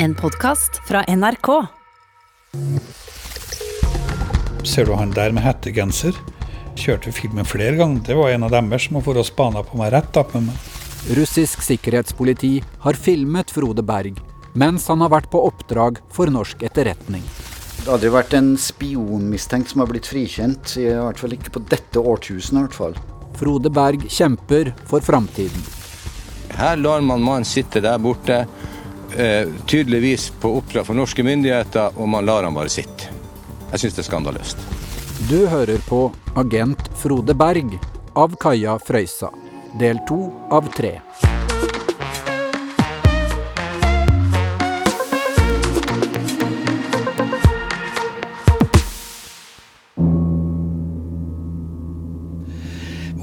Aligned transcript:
En 0.00 0.14
podkast 0.14 0.76
fra 0.86 1.02
NRK. 1.08 1.48
Ser 4.62 4.86
du 4.86 4.92
han 4.94 5.10
der 5.10 5.32
med 5.34 5.42
hettegenser? 5.42 6.14
Kjørte 6.78 7.10
filmen 7.10 7.48
flere 7.48 7.74
ganger. 7.80 8.04
Det 8.06 8.14
var 8.14 8.30
en 8.30 8.46
av 8.46 8.54
deres 8.54 8.86
som 8.86 9.00
har 9.00 9.06
vært 9.08 9.24
og 9.24 9.26
spana 9.26 9.64
på 9.66 9.80
meg 9.80 9.90
rett 9.96 10.20
opp 10.20 10.36
med 10.36 10.52
meg. 10.52 10.68
Russisk 11.18 11.66
sikkerhetspoliti 11.66 12.52
har 12.84 13.00
filmet 13.00 13.50
Frode 13.50 13.82
Berg 13.82 14.22
mens 14.58 14.86
han 14.90 15.02
har 15.02 15.10
vært 15.12 15.32
på 15.34 15.42
oppdrag 15.50 15.98
for 16.14 16.30
norsk 16.30 16.62
etterretning. 16.66 17.26
Det 17.82 17.88
har 17.88 17.98
aldri 17.98 18.14
vært 18.14 18.38
en 18.38 18.54
spionmistenkt 18.58 19.74
som 19.74 19.82
har 19.82 19.90
blitt 19.90 20.06
frikjent, 20.10 20.78
i 20.78 20.88
hvert 20.94 21.18
fall 21.18 21.34
ikke 21.34 21.56
på 21.58 21.66
dette 21.74 21.98
årtusenet. 21.98 22.58
i 22.58 22.66
hvert 22.68 22.78
fall. 22.78 22.96
Frode 23.38 23.70
Berg 23.70 24.06
kjemper 24.06 24.72
for 24.86 25.02
framtiden. 25.02 25.62
Her 26.58 26.78
lar 26.78 27.02
man 27.06 27.22
mannen 27.22 27.46
sitte 27.46 27.82
der 27.82 27.98
borte, 28.02 28.44
eh, 29.16 29.48
tydeligvis 29.66 30.30
på 30.40 30.56
oppdrag 30.58 30.86
for 30.86 30.98
norske 30.98 31.24
myndigheter, 31.24 31.96
og 31.96 32.08
man 32.08 32.26
lar 32.26 32.44
han 32.44 32.56
bare 32.56 32.72
sitte. 32.72 33.12
Jeg 33.72 33.82
syns 33.84 33.96
det 33.96 34.04
er 34.04 34.08
skandaløst. 34.08 34.68
Du 35.28 35.46
hører 35.50 35.80
på 35.88 36.06
Agent 36.38 36.90
Frode 36.96 37.34
Berg 37.34 37.78
av 38.16 38.36
Kaja 38.40 38.78
Frøysa. 38.78 39.32
Del 39.78 40.00
to 40.08 40.22
av 40.50 40.70
tre. 40.74 40.96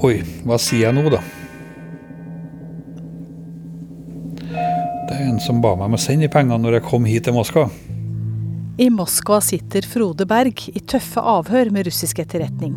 Oi, 0.06 0.20
hva 0.46 0.60
sier 0.60 0.86
jeg 0.86 0.94
nå, 0.94 1.08
da? 1.10 1.24
En 5.26 5.38
som 5.42 5.60
ba 5.62 5.74
meg 5.76 5.90
om 5.90 5.96
å 5.98 6.00
sende 6.00 6.30
penger 6.32 6.60
når 6.62 6.78
jeg 6.78 6.86
kom 6.88 7.06
hit 7.08 7.26
til 7.26 7.36
Moskva. 7.36 7.66
I 8.78 8.90
Moskva 8.92 9.40
sitter 9.40 9.86
Frode 9.88 10.26
Berg 10.28 10.66
i 10.68 10.82
tøffe 10.84 11.22
avhør 11.22 11.70
med 11.72 11.86
russisk 11.88 12.20
etterretning. 12.20 12.74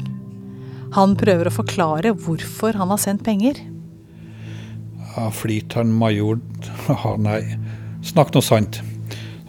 Han 0.95 1.17
prøver 1.19 1.49
å 1.49 1.53
forklare 1.53 2.13
hvorfor 2.15 2.79
han 2.79 2.93
har 2.93 3.01
sendt 3.01 3.25
penger. 3.25 3.59
Ja, 5.15 5.27
Flit 5.35 5.75
han 5.77 5.91
major 5.91 6.39
ja, 6.87 7.13
nei. 7.19 7.41
Snakk 8.05 8.31
nå 8.33 8.41
sant. 8.45 8.79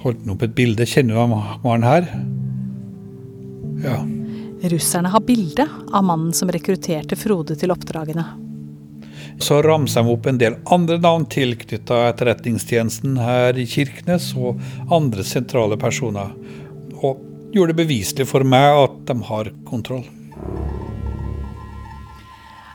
Holdt 0.02 0.24
han 0.24 0.34
opp 0.34 0.42
et 0.44 0.56
bilde. 0.58 0.88
Kjenner 0.88 1.20
du 1.20 1.36
mannen 1.62 1.86
her? 1.86 2.08
Ja. 3.84 4.00
Russerne 4.74 5.08
har 5.08 5.22
bilde 5.24 5.64
av 5.92 6.04
mannen 6.04 6.34
som 6.36 6.50
rekrutterte 6.52 7.16
Frode 7.16 7.56
til 7.56 7.72
oppdragene. 7.72 8.26
Så 9.41 9.62
ramser 9.62 10.02
de 10.02 10.12
opp 10.12 10.27
en 10.27 10.38
del 10.38 10.58
andre 10.69 10.98
navn 11.00 11.24
tilknytta 11.33 12.02
etterretningstjenesten 12.10 13.16
her 13.20 13.56
i 13.58 13.64
Kirkenes 13.66 14.34
og 14.36 14.60
andre 14.92 15.24
sentrale 15.24 15.78
personer. 15.80 16.34
Og 17.00 17.22
gjorde 17.55 17.72
det 17.72 17.80
beviselig 17.80 18.27
for 18.28 18.44
meg 18.44 18.82
at 18.84 18.98
de 19.08 19.16
har 19.30 19.52
kontroll. 19.69 20.05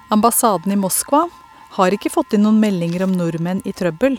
Ambassaden 0.09 0.73
i 0.73 0.79
Moskva 0.79 1.27
har 1.77 1.93
ikke 1.93 2.11
fått 2.13 2.33
inn 2.35 2.45
noen 2.47 2.57
meldinger 2.61 3.05
om 3.05 3.13
nordmenn 3.13 3.61
i 3.65 3.73
trøbbel. 3.75 4.17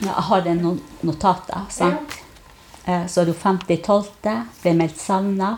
Jeg 0.00 0.24
har 0.28 0.44
det 0.46 0.56
noen 0.58 0.80
notater, 1.04 1.66
sant? 1.70 2.16
Ja. 2.86 3.04
Så 3.06 3.22
er 3.22 3.28
det 3.30 3.36
50.12. 3.38 4.08
ble 4.62 4.72
meldt 4.74 4.98
savna. 4.98 5.52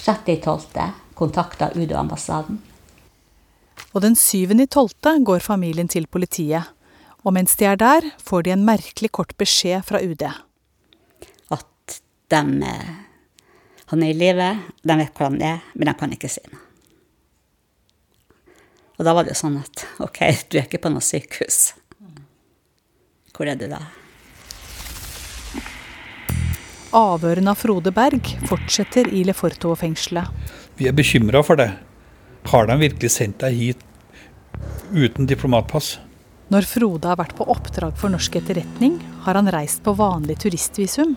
6.12. 0.00 0.80
kontakta 1.14 1.70
UD-ambassaden. 1.74 2.58
Og 3.92 4.02
den 4.04 4.14
7.12. 4.14 5.24
går 5.24 5.44
familien 5.44 5.88
til 5.88 6.06
politiet. 6.06 6.72
Og 7.26 7.34
mens 7.34 7.56
de 7.58 7.66
er 7.66 7.78
der, 7.80 8.04
får 8.22 8.46
de 8.46 8.52
en 8.54 8.66
merkelig 8.66 9.10
kort 9.12 9.34
beskjed 9.38 9.82
fra 9.88 10.02
UD. 10.02 10.22
At 11.50 11.98
de 12.30 12.42
eh, 12.68 12.94
Han 13.86 14.02
er 14.02 14.10
i 14.10 14.18
live, 14.18 14.46
de 14.82 14.94
vet 14.98 15.12
hvor 15.14 15.28
han 15.30 15.42
er, 15.42 15.60
men 15.74 15.86
de 15.86 15.94
kan 15.94 16.10
ikke 16.10 16.30
si 16.30 16.42
noe. 16.50 16.62
Og 18.96 19.04
da 19.04 19.12
var 19.14 19.26
det 19.26 19.34
jo 19.34 19.42
sånn 19.42 19.58
at 19.60 19.84
OK, 20.02 20.22
du 20.48 20.56
er 20.58 20.64
ikke 20.64 20.80
på 20.82 20.90
noe 20.90 21.04
sykehus. 21.04 21.76
Hvor 23.36 23.46
er 23.46 23.58
du 23.60 23.66
da? 23.68 23.82
Avhørene 26.96 27.52
av 27.52 27.60
Frode 27.60 27.92
Berg 27.92 28.30
fortsetter 28.48 29.10
i 29.12 29.20
Lefortovo-fengselet. 29.28 30.32
Vi 30.80 30.88
er 30.88 30.96
bekymra 30.96 31.42
for 31.44 31.60
det. 31.60 31.68
Har 32.46 32.66
de 32.66 32.78
virkelig 32.78 33.10
sendt 33.10 33.40
deg 33.42 33.54
hit 33.58 33.80
uten 34.94 35.26
diplomatpass? 35.26 35.96
Når 36.54 36.66
Frode 36.70 37.10
har 37.10 37.18
vært 37.18 37.34
på 37.34 37.46
oppdrag 37.50 37.96
for 37.98 38.12
norsk 38.12 38.36
etterretning, 38.38 39.00
har 39.24 39.34
han 39.34 39.50
reist 39.50 39.80
på 39.82 39.96
vanlig 39.98 40.36
turistvisum. 40.44 41.16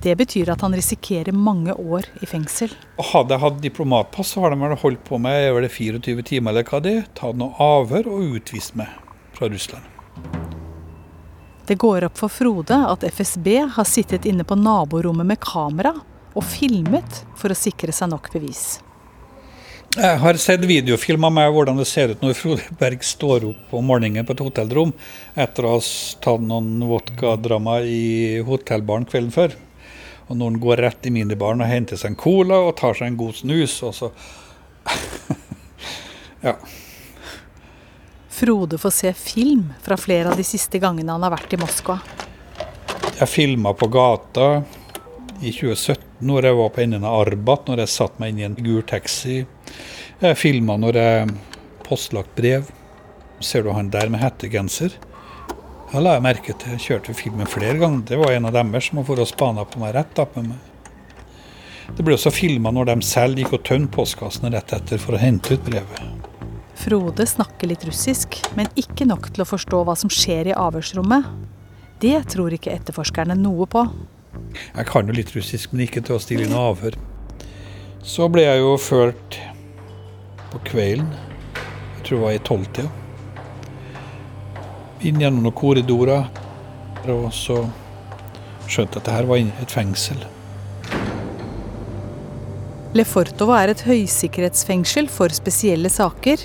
Det 0.00 0.12
betyr 0.16 0.52
at 0.54 0.62
han 0.62 0.76
risikerer 0.78 1.34
mange 1.34 1.74
år 1.74 2.06
i 2.22 2.28
fengsel. 2.30 2.70
Hadde 3.10 3.34
jeg 3.34 3.42
hatt 3.42 3.58
diplomatpass, 3.64 4.30
så 4.30 4.44
har 4.44 4.54
de 4.54 4.60
vel 4.60 4.76
holdt 4.78 5.02
på 5.08 5.18
med 5.18 5.50
det 5.64 5.72
24 5.74 6.22
timer 6.30 6.54
eller 6.54 6.68
hva 6.68 6.80
det 6.84 6.92
er, 7.00 7.08
tatt 7.18 7.40
noe 7.40 7.58
avhør 7.58 8.12
og 8.12 8.36
utvist 8.38 8.78
meg 8.78 8.92
fra 9.34 9.50
Russland. 9.50 9.82
Det 11.66 11.74
går 11.78 12.06
opp 12.06 12.22
for 12.22 12.30
Frode 12.30 12.78
at 12.86 13.02
FSB 13.02 13.50
har 13.74 13.88
sittet 13.88 14.30
inne 14.30 14.46
på 14.46 14.54
naborommet 14.58 15.26
med 15.26 15.42
kamera 15.42 15.92
og 16.30 16.46
filmet 16.46 17.24
for 17.34 17.50
å 17.50 17.58
sikre 17.58 17.90
seg 17.94 18.12
nok 18.14 18.30
bevis. 18.30 18.78
Jeg 19.90 20.18
har 20.22 20.36
sett 20.38 20.62
videofilm 20.62 21.24
av 21.26 21.32
meg 21.34 21.48
hvordan 21.50 21.80
det 21.80 21.84
ser 21.90 22.12
ut 22.12 22.20
når 22.22 22.36
Frode 22.38 22.74
Berg 22.78 23.00
står 23.02 23.48
opp 23.48 23.72
om 23.74 23.88
morgenen 23.90 24.22
på 24.22 24.36
et 24.36 24.42
hotellrom 24.44 24.92
etter 25.34 25.66
å 25.66 25.72
ha 25.72 25.80
tatt 26.22 26.44
noen 26.46 26.84
vodkadrama 26.86 27.80
i 27.82 28.38
hotellbaren 28.46 29.08
kvelden 29.10 29.34
før. 29.34 29.56
Og 30.28 30.38
når 30.38 30.52
han 30.52 30.60
går 30.62 30.82
rett 30.86 31.08
i 31.10 31.12
minibaren 31.16 31.64
og 31.64 31.72
henter 31.72 31.98
seg 31.98 32.12
en 32.12 32.20
cola 32.22 32.60
og 32.68 32.76
tar 32.78 32.94
seg 32.94 33.10
en 33.10 33.18
god 33.18 33.34
snus, 33.40 33.74
og 33.82 33.96
så 33.98 34.12
Ja. 36.46 36.54
Frode 38.30 38.78
får 38.78 38.94
se 38.94 39.12
film 39.18 39.72
fra 39.82 39.98
flere 39.98 40.30
av 40.30 40.38
de 40.38 40.46
siste 40.46 40.78
gangene 40.78 41.18
han 41.18 41.26
har 41.26 41.34
vært 41.34 41.58
i 41.58 41.60
Moskva. 41.60 41.98
Jeg 43.18 43.28
filma 43.28 43.74
på 43.74 43.90
gata 43.90 44.52
i 45.40 45.52
2017 45.52 46.26
når 46.28 46.50
jeg 46.50 46.56
var 46.58 46.72
på 46.74 46.82
enden 46.84 47.04
av 47.08 47.22
Arbat, 47.22 47.68
når 47.68 47.84
jeg 47.84 47.92
satte 47.94 48.20
meg 48.20 48.32
inn 48.32 48.40
i 48.40 48.46
en 48.48 48.56
gul 48.58 48.82
taxi. 48.86 49.42
Jeg 50.20 50.36
filma 50.36 50.76
når 50.76 50.98
jeg 51.00 51.30
postlagt 51.86 52.34
brev. 52.36 52.68
Ser 53.40 53.64
du 53.64 53.70
han 53.72 53.88
der 53.92 54.12
med 54.12 54.20
hettegenser? 54.20 54.96
Da 55.90 56.02
la 56.02 56.18
jeg 56.18 56.26
merke 56.26 56.54
til 56.54 56.76
jeg 56.76 56.84
kjørte 56.84 57.16
filmen 57.16 57.48
flere 57.50 57.78
ganger. 57.80 58.04
Det 58.12 58.18
var 58.20 58.36
en 58.36 58.50
av 58.50 58.54
deres 58.58 58.90
som 58.90 59.00
vært 59.00 59.24
og 59.24 59.30
spana 59.30 59.64
på 59.66 59.80
meg 59.82 59.96
rett 59.96 60.20
opp 60.22 60.36
med 60.38 60.52
meg. 60.52 60.66
Det 61.96 62.04
ble 62.06 62.14
også 62.14 62.30
filma 62.30 62.70
når 62.70 62.92
de 62.92 62.98
selv 63.02 63.40
gikk 63.40 63.56
og 63.56 63.64
tømte 63.66 63.96
postkassene 63.96 64.52
rett 64.54 64.76
etter 64.76 65.00
for 65.02 65.16
å 65.16 65.22
hente 65.22 65.56
ut 65.56 65.64
brevet. 65.66 66.04
Frode 66.80 67.26
snakker 67.26 67.68
litt 67.68 67.82
russisk, 67.84 68.38
men 68.56 68.70
ikke 68.78 69.08
nok 69.08 69.32
til 69.32 69.42
å 69.42 69.48
forstå 69.48 69.82
hva 69.84 69.96
som 69.98 70.12
skjer 70.12 70.52
i 70.52 70.56
avhørsrommet. 70.56 71.26
Det 72.00 72.16
tror 72.32 72.54
ikke 72.56 72.72
etterforskerne 72.76 73.34
noe 73.36 73.66
på. 73.68 73.82
Jeg 74.54 74.86
kan 74.90 75.08
jo 75.08 75.16
litt 75.16 75.32
russisk, 75.36 75.72
men 75.72 75.86
ikke 75.86 76.02
til 76.06 76.16
å 76.16 76.22
stille 76.22 76.46
inn 76.46 76.56
avhør. 76.56 76.96
Så 78.06 78.28
ble 78.32 78.46
jeg 78.46 78.62
jo 78.62 78.74
ført 78.80 79.38
på 80.50 80.62
kvelden, 80.70 81.10
jeg 81.98 82.06
tror 82.06 82.16
det 82.16 82.24
var 82.24 82.36
i 82.36 82.42
tolvtida, 82.48 82.90
inn 85.06 85.20
gjennom 85.22 85.44
noen 85.44 85.56
korridorer, 85.56 86.26
og 87.10 87.28
så 87.32 87.62
skjønte 88.70 88.98
jeg 88.98 89.02
at 89.02 89.06
det 89.08 89.16
her 89.16 89.28
var 89.30 89.42
et 89.62 89.74
fengsel. 89.74 90.24
Lefortovo 92.96 93.54
er 93.54 93.70
et 93.70 93.84
høysikkerhetsfengsel 93.86 95.06
for 95.12 95.30
spesielle 95.34 95.92
saker. 95.92 96.42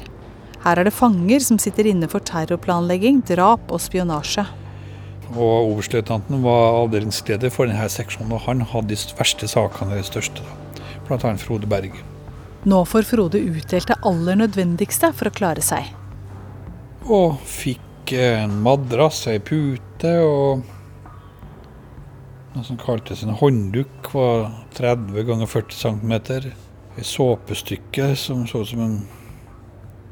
Her 0.61 0.81
er 0.81 0.85
det 0.85 0.93
fanger 0.93 1.41
som 1.41 1.57
sitter 1.61 1.89
inne 1.89 2.09
for 2.11 2.21
terrorplanlegging, 2.25 3.23
drap 3.25 3.73
og 3.73 3.81
spionasje. 3.81 4.45
Og 5.33 5.71
Oberstløytnanten 5.71 6.43
var 6.45 6.77
avdelingsleder 6.83 7.49
for 7.53 7.69
denne 7.69 7.87
seksjonen, 7.89 8.35
og 8.37 8.45
han 8.45 8.61
hadde 8.69 8.93
de 8.93 9.17
verste 9.17 9.49
sakene, 9.49 9.97
de 9.97 10.05
største. 10.05 10.45
annet 11.09 11.41
Frode 11.41 11.67
Berg. 11.67 11.97
Nå 12.65 12.83
får 12.85 13.09
Frode 13.09 13.41
utdelt 13.41 13.87
det 13.87 13.97
aller 14.05 14.37
nødvendigste 14.39 15.11
for 15.13 15.29
å 15.29 15.33
klare 15.33 15.61
seg. 15.61 15.91
Og 17.05 17.37
fikk 17.45 18.13
en 18.17 18.55
madrass, 18.65 19.27
ei 19.29 19.37
pute 19.41 20.13
og 20.25 20.63
noe 22.55 22.63
som 22.63 22.79
kaltes 22.79 23.21
en 23.25 23.35
håndduk, 23.35 24.09
var 24.13 24.47
30 24.77 25.27
ganger 25.27 25.49
40 25.51 25.75
cm. 25.75 26.13
Et 26.95 27.05
såpestykke 27.05 28.13
som 28.15 28.45
så 28.47 28.63
ut 28.63 28.69
som 28.71 28.81
en 28.85 28.97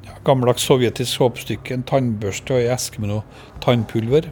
ja, 0.04 0.18
gammeldags 0.28 0.66
sovjetisk 0.68 1.22
såpestykke, 1.22 1.78
en 1.78 1.86
tannbørste 1.88 2.54
og 2.54 2.60
ei 2.60 2.72
eske 2.74 3.00
med 3.02 3.14
noe 3.14 3.24
tannpulver. 3.64 4.28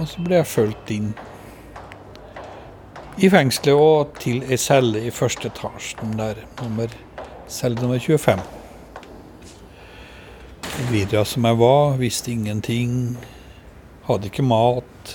Og 0.00 0.08
så 0.10 0.24
ble 0.26 0.40
jeg 0.40 0.50
fulgt 0.50 0.90
inn 0.90 1.12
i 3.22 3.28
fengselet 3.30 3.78
og 3.78 4.16
til 4.18 4.40
ei 4.50 4.56
celle 4.58 5.04
i 5.06 5.10
første 5.14 5.46
etasjen, 5.46 6.16
der 6.18 6.40
nummer, 6.58 6.90
celle 7.46 7.78
nummer 7.78 8.00
25. 8.02 8.42
Videre 10.90 11.22
som 11.24 11.46
jeg 11.46 11.58
var, 11.60 11.94
visste 12.00 12.32
ingenting. 12.32 13.14
Hadde 14.08 14.26
ikke 14.32 14.42
mat. 14.42 15.14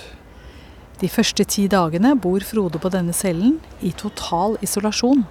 De 1.00 1.08
første 1.12 1.44
ti 1.44 1.66
dagene 1.68 2.14
bor 2.16 2.40
Frode 2.44 2.80
på 2.80 2.88
denne 2.92 3.12
cellen 3.16 3.58
i 3.84 3.92
total 3.92 4.56
isolasjon. 4.64 5.26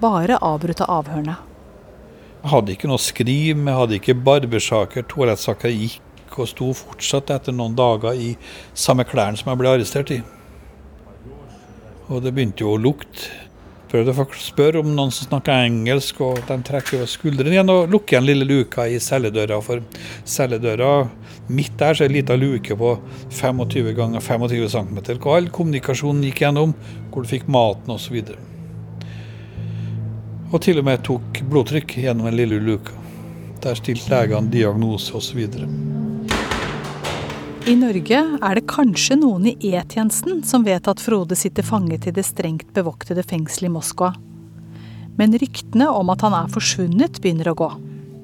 Bare 0.00 0.40
avbrutt 0.40 0.80
av 0.86 1.02
avhørene. 1.02 1.36
Jeg 2.38 2.52
hadde 2.54 2.72
ikke 2.72 2.88
noe 2.88 3.02
skrim, 3.02 3.68
jeg 3.68 3.80
hadde 3.82 3.96
ikke 3.98 4.16
barbersaker, 4.24 5.04
toalettsaker 5.10 5.74
gikk 5.74 6.07
og 6.36 6.50
sto 6.50 6.72
fortsatt 6.76 7.32
etter 7.32 7.56
noen 7.56 7.76
dager 7.78 8.12
i 8.12 8.34
samme 8.76 9.06
klærne 9.08 9.40
som 9.40 9.52
jeg 9.52 9.60
ble 9.62 9.72
arrestert 9.72 10.12
i. 10.12 10.20
Og 12.08 12.24
det 12.24 12.32
begynte 12.36 12.64
jo 12.64 12.74
å 12.74 12.80
lukte. 12.80 13.28
Prøvde 13.88 14.12
å 14.12 14.24
spørre 14.36 14.82
om 14.82 14.90
noen 14.92 15.12
som 15.14 15.30
snakka 15.30 15.54
engelsk, 15.64 16.18
og 16.20 16.42
de 16.44 16.56
trekker 16.64 17.06
skuldrene 17.08 17.54
igjen 17.54 17.72
og 17.72 17.88
lukker 17.88 18.18
igjen 18.18 18.26
lille 18.26 18.44
luka 18.48 18.84
i 18.84 18.98
celledøra. 19.00 19.62
For 19.64 19.80
celledøra 20.28 20.90
midt 21.48 21.78
der 21.80 21.96
så 21.96 22.04
er 22.04 22.12
ei 22.12 22.18
lita 22.18 22.36
luke 22.36 22.76
på 22.76 22.90
25 23.32 23.94
ganger 23.96 24.20
25 24.20 24.68
cm, 24.74 25.00
hvor 25.22 25.38
all 25.38 25.48
kommunikasjonen 25.48 26.26
gikk 26.28 26.44
gjennom, 26.44 26.76
hvor 27.08 27.24
du 27.24 27.32
fikk 27.32 27.48
maten 27.48 27.96
osv. 27.96 28.20
Og, 28.20 28.36
og 30.52 30.60
til 30.64 30.82
og 30.82 30.88
med 30.90 31.04
tok 31.08 31.40
blodtrykk 31.48 31.96
gjennom 32.04 32.28
den 32.28 32.36
lille 32.42 32.60
luka. 32.60 32.92
Der 33.64 33.80
stilte 33.80 34.12
legene 34.12 34.52
diagnose 34.52 35.16
osv. 35.16 35.48
I 37.68 37.74
Norge 37.76 38.16
er 38.16 38.56
det 38.56 38.62
kanskje 38.70 39.18
noen 39.20 39.44
i 39.50 39.52
E-tjenesten 39.74 40.38
som 40.48 40.62
vet 40.64 40.86
at 40.88 41.02
Frode 41.04 41.36
sitter 41.36 41.66
fanget 41.66 42.06
i 42.08 42.12
det 42.16 42.22
strengt 42.24 42.70
bevoktede 42.72 43.20
fengselet 43.20 43.68
i 43.68 43.72
Moskva. 43.74 44.08
Men 45.20 45.36
ryktene 45.36 45.90
om 45.92 46.08
at 46.08 46.24
han 46.24 46.32
er 46.38 46.48
forsvunnet, 46.54 47.20
begynner 47.20 47.52
å 47.52 47.56
gå. 47.60 47.68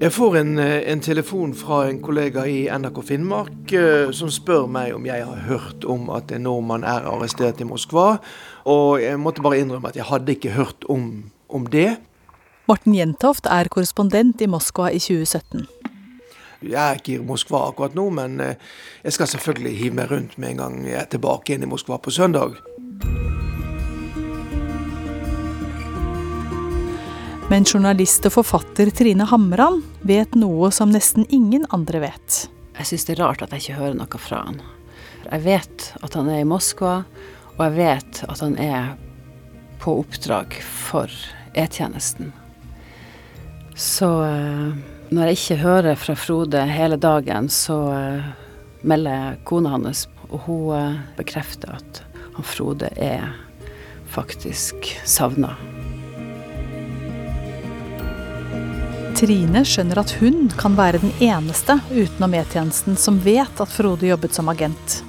Jeg 0.01 0.15
får 0.17 0.39
en, 0.41 0.57
en, 0.65 1.05
telefon 1.05 1.53
fra 1.53 1.83
en 1.91 2.01
kollega 2.01 2.47
i 2.49 2.65
NRK 2.73 3.03
Finnmark 3.05 3.77
uh, 3.77 4.09
som 4.17 4.33
spør 4.33 4.65
meg 4.65 4.97
om 4.97 5.05
jeg 5.13 5.29
har 5.29 5.45
hørt 5.51 5.85
om 5.93 6.09
at 6.17 6.33
en 6.33 6.49
nordmann 6.49 6.89
er 6.89 7.05
arrestert 7.13 7.61
i 7.61 7.69
Moskva. 7.69 8.15
Og 8.65 9.05
jeg 9.05 9.21
måtte 9.21 9.45
bare 9.45 9.61
innrømme 9.61 9.93
at 9.93 10.01
jeg 10.01 10.09
hadde 10.09 10.39
ikke 10.39 10.57
hørt 10.57 10.89
om, 10.89 11.11
om 11.53 11.69
det. 11.69 11.99
Morten 12.65 12.97
Jentoft 12.97 13.45
er 13.53 13.69
korrespondent 13.69 14.41
i 14.41 14.49
Moskva 14.49 14.89
i 14.89 15.05
2017. 15.05 15.84
Jeg 16.65 16.81
er 16.81 17.01
ikke 17.01 17.17
i 17.19 17.25
Moskva 17.25 17.67
akkurat 17.69 17.97
nå, 17.97 18.09
men 18.17 18.39
eh, 18.41 18.57
jeg 19.05 19.17
skal 19.17 19.31
selvfølgelig 19.35 19.75
hive 19.81 19.99
meg 19.99 20.13
rundt 20.13 20.39
med 20.39 20.55
en 20.55 20.63
gang 20.63 20.79
jeg 20.89 21.01
er 21.03 21.11
tilbake 21.13 21.53
igjen 21.53 21.67
i 21.67 21.71
Moskva 21.71 21.99
på 22.01 22.15
søndag. 22.15 22.57
Men 27.53 27.67
journalist 27.69 28.25
og 28.25 28.39
forfatter 28.39 28.89
Trine 28.97 29.27
Hamran 29.29 29.83
vet 30.09 30.33
noe 30.39 30.71
som 30.73 30.91
nesten 30.91 31.27
ingen 31.29 31.67
andre 31.77 32.01
vet. 32.07 32.39
Jeg 32.79 32.89
syns 32.89 33.05
det 33.07 33.19
er 33.19 33.21
rart 33.27 33.45
at 33.45 33.53
jeg 33.53 33.67
ikke 33.67 33.81
hører 33.83 33.99
noe 33.99 34.21
fra 34.21 34.41
han. 34.47 34.63
Jeg 35.29 35.45
vet 35.45 35.91
at 36.01 36.17
han 36.17 36.31
er 36.33 36.41
i 36.43 36.49
Moskva, 36.49 37.03
og 37.55 37.61
jeg 37.61 37.77
vet 37.77 38.23
at 38.27 38.41
han 38.43 38.57
er 38.61 38.95
på 39.85 39.99
oppdrag 40.01 40.57
for 40.65 41.13
E-tjenesten. 41.55 42.33
Så 43.77 44.09
eh, 44.25 44.94
når 45.11 45.29
jeg 45.29 45.39
ikke 45.39 45.61
hører 45.61 46.01
fra 46.01 46.15
Frode 46.17 46.65
hele 46.71 46.97
dagen, 46.97 47.49
så 47.53 47.77
melder 47.85 48.45
melder 48.85 49.37
kona 49.45 49.75
hans, 49.75 50.07
og 50.31 50.45
hun 50.47 50.77
uh, 50.77 50.99
bekrefter 51.17 51.77
at 51.77 52.03
han 52.35 52.45
Frode 52.45 52.91
er 52.97 53.33
faktisk 54.11 54.95
savna. 55.05 55.55
Trine 59.15 59.63
skjønner 59.65 60.01
at 60.03 60.11
hun 60.19 60.49
kan 60.59 60.75
være 60.77 61.01
den 61.05 61.13
eneste 61.23 61.79
utenom 61.93 62.35
E-tjenesten 62.35 62.97
som 62.99 63.21
vet 63.23 63.61
at 63.63 63.71
Frode 63.71 64.09
jobbet 64.09 64.35
som 64.35 64.51
agent. 64.51 65.03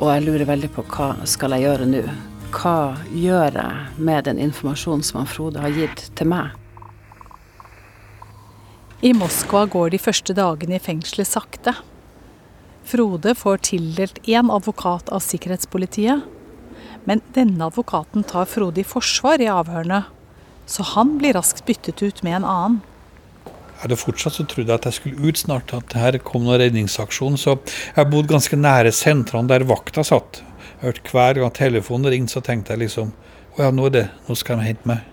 Og 0.00 0.10
jeg 0.10 0.24
lurer 0.26 0.48
veldig 0.48 0.72
på 0.74 0.84
hva 0.90 1.12
skal 1.28 1.54
jeg 1.54 1.68
gjøre 1.68 1.86
nå? 1.88 2.02
Hva 2.50 2.96
gjør 3.14 3.54
jeg 3.54 4.02
med 4.02 4.26
den 4.26 4.40
informasjonen 4.42 5.06
som 5.06 5.22
han 5.22 5.30
Frode 5.30 5.62
har 5.62 5.76
gitt 5.76 6.08
til 6.18 6.32
meg? 6.32 6.56
I 9.00 9.14
Moskva 9.16 9.62
går 9.64 9.94
de 9.94 9.98
første 10.02 10.34
dagene 10.36 10.76
i 10.76 10.82
fengselet 10.82 11.24
sakte. 11.24 11.72
Frode 12.84 13.32
får 13.32 13.62
tildelt 13.70 14.18
én 14.28 14.50
advokat 14.52 15.08
av 15.08 15.22
sikkerhetspolitiet. 15.24 16.26
Men 17.08 17.22
denne 17.32 17.64
advokaten 17.70 18.26
tar 18.28 18.44
Frode 18.50 18.82
i 18.82 18.84
forsvar 18.84 19.40
i 19.40 19.48
avhørene, 19.48 20.02
så 20.68 20.84
han 20.92 21.14
blir 21.16 21.32
raskt 21.38 21.64
byttet 21.64 22.02
ut 22.04 22.20
med 22.26 22.42
en 22.42 22.48
annen. 22.50 22.76
Jeg 23.46 23.86
hadde 23.86 23.96
fortsatt 24.02 24.36
så 24.36 24.44
trodde 24.44 24.68
jeg 24.68 24.82
at 24.82 24.88
jeg 24.90 24.98
skulle 24.98 25.30
ut 25.30 25.40
snart, 25.40 25.72
at 25.72 25.96
her 25.96 26.18
kom 26.20 26.44
noen 26.44 26.60
redningsaksjon. 26.60 27.40
Så 27.40 27.56
jeg 27.96 28.10
bodde 28.12 28.34
ganske 28.34 28.58
nære 28.60 28.92
sentrene 28.92 29.48
der 29.48 29.64
vakta 29.64 30.04
satt. 30.04 30.42
Jeg 30.74 30.90
hørte 30.90 31.14
Hver 31.16 31.40
gang 31.40 31.56
telefonen 31.56 32.12
ringte, 32.12 32.36
så 32.36 32.44
tenkte 32.44 32.76
jeg 32.76 32.84
liksom 32.84 33.14
Å 33.56 33.64
ja, 33.64 33.72
nå 33.72 33.88
er 33.88 33.96
det. 33.96 34.04
Nå 34.28 34.36
skal 34.36 34.60
de 34.60 34.68
hente 34.68 34.92
meg 34.92 35.08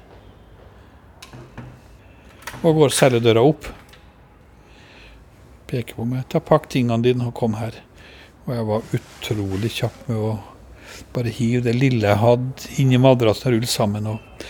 og 2.66 2.80
går 2.82 2.94
celledøra 2.96 3.44
opp. 3.46 3.68
Peker 5.68 5.98
på 6.00 6.06
meg. 6.08 6.24
'Ta 6.28 6.40
pakk 6.40 6.70
tingene 6.72 7.04
dine 7.04 7.28
og 7.28 7.36
kom 7.36 7.58
her'. 7.60 7.82
Og 8.48 8.54
jeg 8.56 8.68
var 8.68 8.94
utrolig 8.96 9.72
kjapp 9.76 9.96
med 10.08 10.18
å 10.18 10.30
bare 11.14 11.34
hive 11.34 11.66
det 11.66 11.74
lille 11.76 12.08
jeg 12.08 12.22
hadde, 12.22 12.68
inni 12.80 12.98
madrassen 12.98 13.50
og 13.50 13.58
rulle 13.58 13.68
sammen 13.68 14.08
og, 14.08 14.46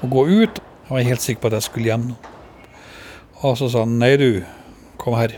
og, 0.00 0.06
gå 0.10 0.22
ut. 0.24 0.60
Jeg 0.86 0.90
var 0.90 1.08
helt 1.10 1.24
sikker 1.24 1.42
på 1.42 1.50
at 1.50 1.58
jeg 1.58 1.66
skulle 1.68 1.90
hjem. 1.92 2.06
Og 3.42 3.58
så 3.60 3.68
sa 3.68 3.84
han 3.84 3.98
'nei, 4.00 4.16
du, 4.16 4.44
kom 4.96 5.18
her'. 5.20 5.36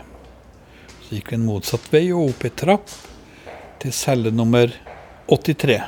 Så 1.03 1.15
gikk 1.15 1.31
vi 1.31 1.35
en 1.35 1.47
motsatt 1.47 1.91
vei 1.91 2.11
og 2.11 2.29
opp 2.29 2.45
ei 2.47 2.51
trapp 2.51 2.87
til 3.79 3.91
celle 3.91 4.31
nummer 4.31 4.71
83. 5.27 5.81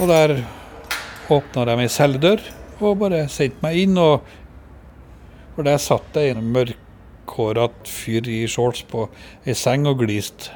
Og 0.00 0.08
der 0.08 0.44
åpna 1.28 1.64
de 1.64 1.76
ei 1.84 1.92
celledør 1.92 2.40
og 2.80 2.98
bare 3.04 3.28
sendte 3.28 3.62
meg 3.62 3.84
inn. 3.84 3.98
og 3.98 4.24
for 5.54 5.62
der 5.62 5.78
satt 5.78 6.16
jeg 6.18 6.32
i 6.32 6.34
en 6.34 6.50
mørkhåra 7.33 7.69
fyr 7.85 8.27
i 8.27 8.47
shorts 8.47 8.83
på 8.83 9.09
ei 9.45 9.53
seng 9.53 9.87
og 9.87 9.99
gliste. 9.99 10.51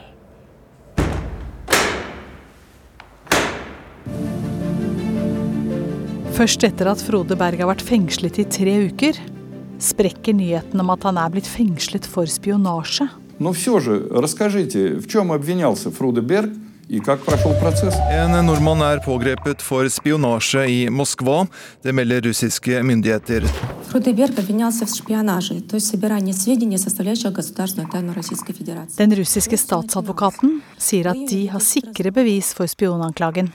Først 6.33 6.63
etter 6.65 6.89
at 6.89 7.01
Frode 7.01 7.35
Berg 7.37 7.59
har 7.61 7.69
vært 7.69 7.85
fengslet 7.85 8.39
i 8.41 8.45
tre 8.49 8.73
uker, 8.89 9.13
sprekker 9.79 10.33
nyheten 10.33 10.81
om 10.81 10.89
at 10.89 11.03
han 11.05 11.17
er 11.17 11.29
blitt 11.29 11.47
fengslet 11.47 12.05
for 12.05 12.25
spionasje. 12.25 13.07
Но 13.39 13.51
все 13.51 13.79
же, 13.79 14.07
расскажите, 14.11 14.95
в 14.99 15.07
чем 15.07 15.31
обвинялся 15.31 15.91
Фруде 15.91 16.21
Берг 16.21 16.53
en 16.89 18.45
nordmann 18.45 18.81
er 18.81 18.99
pågrepet 18.99 19.61
for 19.63 19.87
spionasje 19.89 20.65
i 20.67 20.89
Moskva. 20.89 21.47
Det 21.81 21.93
melder 21.95 22.21
russiske 22.27 22.83
myndigheter. 22.83 23.47
Den 28.98 29.14
russiske 29.18 29.58
statsadvokaten 29.58 30.60
sier 30.78 31.08
at 31.10 31.22
de 31.30 31.40
har 31.50 31.64
sikre 31.64 32.12
bevis 32.14 32.52
for 32.54 32.70
spionanklagen. 32.70 33.50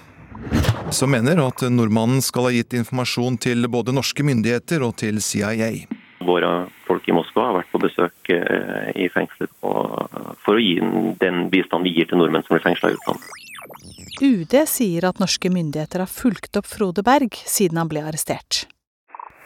Som 0.92 1.14
mener 1.16 1.40
at 1.46 1.64
nordmannen 1.72 2.20
skal 2.22 2.50
ha 2.50 2.52
gitt 2.58 2.76
informasjon 2.76 3.40
til 3.46 3.70
både 3.72 3.96
norske 3.96 4.26
myndigheter 4.28 4.84
og 4.84 4.98
til 5.00 5.22
CIA. 5.24 5.72
Våre 6.28 6.52
folk 6.90 7.08
i 7.08 7.16
Moskva 7.16 7.48
har 7.48 7.58
vært 7.62 7.72
på 7.72 7.84
besøk 7.86 8.34
eh, 8.36 8.92
i 9.00 9.08
fengselet 9.16 9.52
for 9.64 10.54
å 10.58 10.60
gi 10.60 10.76
den 11.24 11.48
bistand 11.56 11.88
vi 11.88 11.96
gir 11.96 12.12
til 12.12 12.20
nordmenn 12.20 12.44
som 12.44 12.58
blir 12.58 12.68
fengsla 12.68 12.92
i 12.92 13.00
utlandet. 13.00 13.32
UD 14.20 14.60
sier 14.68 15.08
at 15.08 15.24
norske 15.24 15.50
myndigheter 15.52 16.04
har 16.04 16.12
fulgt 16.12 16.60
opp 16.60 16.68
Frode 16.68 17.04
Berg 17.04 17.40
siden 17.48 17.80
han 17.80 17.92
ble 17.92 18.04
arrestert. 18.04 18.66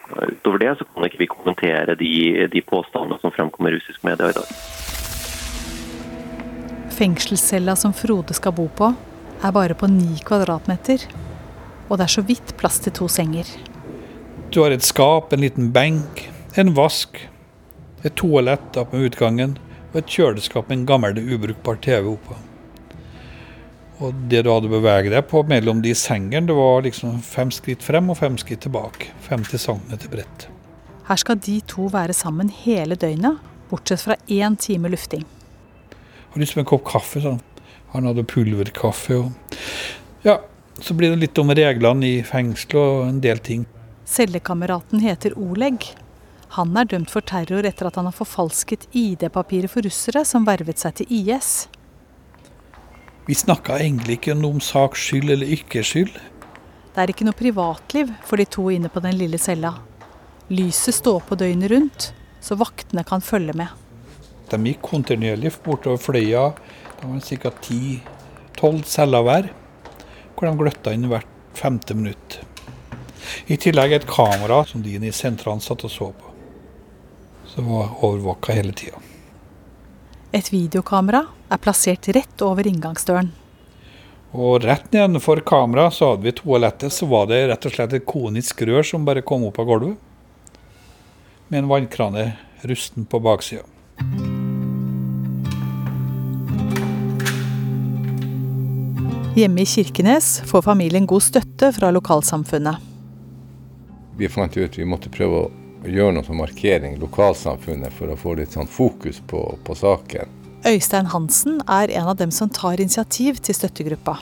Utover 0.08 0.58
det 0.58 0.74
så 0.78 0.86
kan 0.88 1.04
ikke 1.04 1.20
vi 1.20 1.28
kommentere 1.30 1.94
de, 2.00 2.12
de 2.52 2.62
påstandene 2.64 3.18
som 3.20 3.32
fremkommer 3.34 3.74
i 3.74 3.78
russisk 3.78 4.04
media 4.06 4.30
i 4.30 4.36
dag. 4.38 4.52
Fengselscella 6.98 7.76
som 7.76 7.92
Frode 7.94 8.34
skal 8.34 8.56
bo 8.56 8.66
på, 8.74 8.90
er 9.44 9.54
bare 9.54 9.76
på 9.78 9.86
ni 9.92 10.16
kvadratmeter. 10.26 11.04
Og 11.88 11.98
det 11.98 12.08
er 12.08 12.14
så 12.16 12.24
vidt 12.26 12.56
plass 12.58 12.80
til 12.82 12.96
to 12.96 13.08
senger. 13.12 13.46
Du 14.50 14.62
har 14.64 14.72
et 14.74 14.84
skap, 14.84 15.32
en 15.32 15.44
liten 15.44 15.70
benk, 15.72 16.24
en 16.56 16.72
vask, 16.76 17.20
et 18.02 18.16
toalett 18.16 18.76
opp 18.80 18.94
med 18.94 19.10
utgangen 19.10 19.56
og 19.92 20.02
et 20.02 20.12
kjøleskap 20.12 20.68
med 20.68 20.80
en 20.80 20.86
gammel, 20.88 21.20
ubrukbar 21.20 21.80
TV 21.84 22.14
oppå. 22.14 22.36
Og 23.98 24.14
det 24.30 24.44
du 24.46 24.52
hadde 24.52 24.70
beveget 24.70 25.10
deg 25.10 25.24
på 25.26 25.42
mellom 25.50 25.80
de 25.82 25.90
sengene, 25.98 26.46
det 26.46 26.54
var 26.54 26.84
liksom 26.86 27.18
fem 27.26 27.50
skritt 27.54 27.82
frem 27.82 28.12
og 28.12 28.20
fem 28.20 28.36
skritt 28.38 28.62
tilbake. 28.66 29.10
50 29.26 29.64
cm 29.64 29.96
bredt. 30.12 30.46
Her 31.08 31.18
skal 31.18 31.40
de 31.42 31.56
to 31.66 31.88
være 31.90 32.14
sammen 32.14 32.52
hele 32.52 32.94
døgnet, 32.94 33.40
bortsett 33.70 34.04
fra 34.04 34.16
én 34.28 34.56
time 34.60 34.90
lufting. 34.92 35.24
Jeg 35.90 36.34
har 36.34 36.42
lyst 36.44 36.54
på 36.54 36.62
en 36.62 36.68
kopp 36.68 36.84
kaffe, 36.86 37.22
sånn. 37.24 37.40
Han 37.94 38.06
hadde 38.06 38.26
pulverkaffe 38.28 39.16
og 39.16 39.56
Ja, 40.26 40.40
så 40.82 40.94
blir 40.94 41.14
det 41.14 41.22
litt 41.22 41.38
om 41.40 41.50
reglene 41.54 42.06
i 42.06 42.22
fengselet 42.26 42.76
og 42.78 43.06
en 43.06 43.20
del 43.24 43.40
ting. 43.42 43.64
Cellekameraten 44.06 45.00
heter 45.00 45.34
Oleg. 45.38 45.86
Han 46.56 46.76
er 46.76 46.88
dømt 46.88 47.10
for 47.12 47.24
terror 47.24 47.66
etter 47.68 47.88
at 47.88 47.98
han 47.98 48.08
har 48.08 48.16
forfalsket 48.16 48.86
ID-papiret 48.96 49.72
for 49.72 49.84
russere 49.84 50.24
som 50.28 50.46
vervet 50.48 50.80
seg 50.80 51.00
til 51.00 51.12
IS. 51.20 51.68
Vi 53.28 53.34
snakka 53.36 53.76
egentlig 53.76 54.14
ikke 54.16 54.32
om 54.32 54.60
saks 54.64 55.02
skyld 55.04 55.34
eller 55.34 55.50
ikke 55.52 55.82
skyld. 55.84 56.14
Det 56.94 57.02
er 57.02 57.10
ikke 57.12 57.26
noe 57.28 57.36
privatliv 57.36 58.08
for 58.24 58.40
de 58.40 58.46
to 58.48 58.62
inne 58.72 58.88
på 58.88 59.02
den 59.04 59.18
lille 59.20 59.36
cella. 59.36 59.74
Lyset 60.48 60.96
står 60.96 61.26
på 61.28 61.36
døgnet 61.36 61.68
rundt, 61.68 62.06
så 62.40 62.56
vaktene 62.56 63.04
kan 63.04 63.20
følge 63.20 63.52
med. 63.52 63.68
De 64.48 64.56
gikk 64.70 64.80
kontinuerlig 64.80 65.52
bortover 65.60 66.00
fløya. 66.00 66.46
Det 67.02 67.10
var 67.10 67.20
ca. 67.20 67.52
10-12 67.68 68.80
celler 68.88 69.28
hver, 69.28 69.50
hvor 70.32 70.48
de 70.48 70.54
gløtta 70.62 70.96
inn 70.96 71.04
hvert 71.12 71.28
femte 71.52 71.98
minutt. 71.98 72.38
I 73.52 73.60
tillegg 73.60 73.92
et 73.92 74.08
kamera 74.08 74.62
som 74.64 74.80
de 74.80 74.96
i 74.96 75.12
sentralen 75.12 75.60
satt 75.60 75.84
og 75.84 75.92
så 75.92 76.08
på. 76.16 76.32
Så 77.44 77.60
det 77.60 77.68
var 77.68 77.92
overvåka 78.00 78.56
hele 78.56 78.72
tida. 78.72 79.04
Et 80.28 80.48
videokamera 80.52 81.22
er 81.48 81.60
plassert 81.62 82.10
rett 82.12 82.42
over 82.44 82.66
inngangsdøren. 82.68 83.30
Og 84.36 84.60
rett 84.60 84.90
nedenfor 84.92 85.40
kameraet 85.40 85.96
så 85.96 86.10
hadde 86.10 86.26
vi 86.26 86.34
toalettet, 86.36 86.92
så 86.92 87.08
var 87.08 87.30
det 87.30 87.46
rett 87.48 87.64
og 87.64 87.72
slett 87.72 87.94
et 87.96 88.04
konisk 88.08 88.60
rør 88.68 88.84
som 88.84 89.06
bare 89.08 89.24
kom 89.24 89.46
opp 89.48 89.56
av 89.62 89.70
gulvet. 89.70 89.96
Med 91.48 91.62
en 91.62 91.70
vannkrane 91.70 92.26
rusten 92.68 93.08
på 93.08 93.22
baksida. 93.24 93.64
Hjemme 99.38 99.62
i 99.62 99.70
Kirkenes 99.70 100.42
får 100.50 100.66
familien 100.66 101.06
god 101.08 101.24
støtte 101.24 101.70
fra 101.72 101.88
lokalsamfunnet. 101.94 102.84
Vi 104.18 104.28
fant 104.28 104.56
ut 104.58 104.76
vi 104.76 104.84
måtte 104.84 105.08
prøve 105.14 105.40
å 105.40 105.50
gjøre 105.84 106.16
noe 106.16 106.26
som 106.26 106.40
markering 106.40 106.96
i 106.96 107.00
lokalsamfunnet 107.00 107.94
for 107.94 108.10
å 108.10 108.18
få 108.18 108.34
litt 108.38 108.56
sånn 108.56 108.70
fokus 108.70 109.20
på, 109.26 109.42
på 109.64 109.76
saken. 109.78 110.34
Øystein 110.66 111.10
Hansen 111.12 111.60
er 111.70 111.92
en 111.94 112.10
av 112.10 112.16
dem 112.18 112.32
som 112.34 112.50
tar 112.50 112.80
initiativ 112.80 113.38
til 113.44 113.54
støttegruppa. 113.54 114.16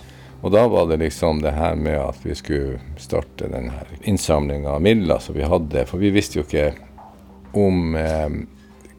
Og 0.45 0.53
da 0.53 0.67
var 0.69 0.91
det 0.91 1.01
liksom 1.01 1.41
det 1.43 1.55
her 1.57 1.79
med 1.81 1.97
at 1.97 2.19
vi 2.23 2.35
skulle 2.37 2.81
starte 3.01 3.49
den 3.51 3.71
her 3.73 3.95
innsamlinga 4.05 4.77
av 4.77 4.85
midler 4.85 5.23
som 5.25 5.35
vi 5.35 5.47
hadde. 5.49 5.87
For 5.89 6.03
vi 6.03 6.13
visste 6.15 6.39
jo 6.39 6.45
ikke 6.45 6.75
om 7.57 7.97
eh, 7.97 8.37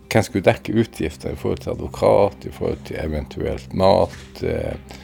hvem 0.09 0.25
skulle 0.25 0.47
dekke 0.47 0.79
utgifter 0.81 1.35
i 1.35 1.39
forhold 1.39 1.61
til 1.61 1.75
advokat, 1.75 2.49
i 2.49 2.55
forhold 2.55 2.81
til 2.89 2.99
eventuelt 3.03 3.77
mat. 3.77 4.41
Eh, 4.41 4.97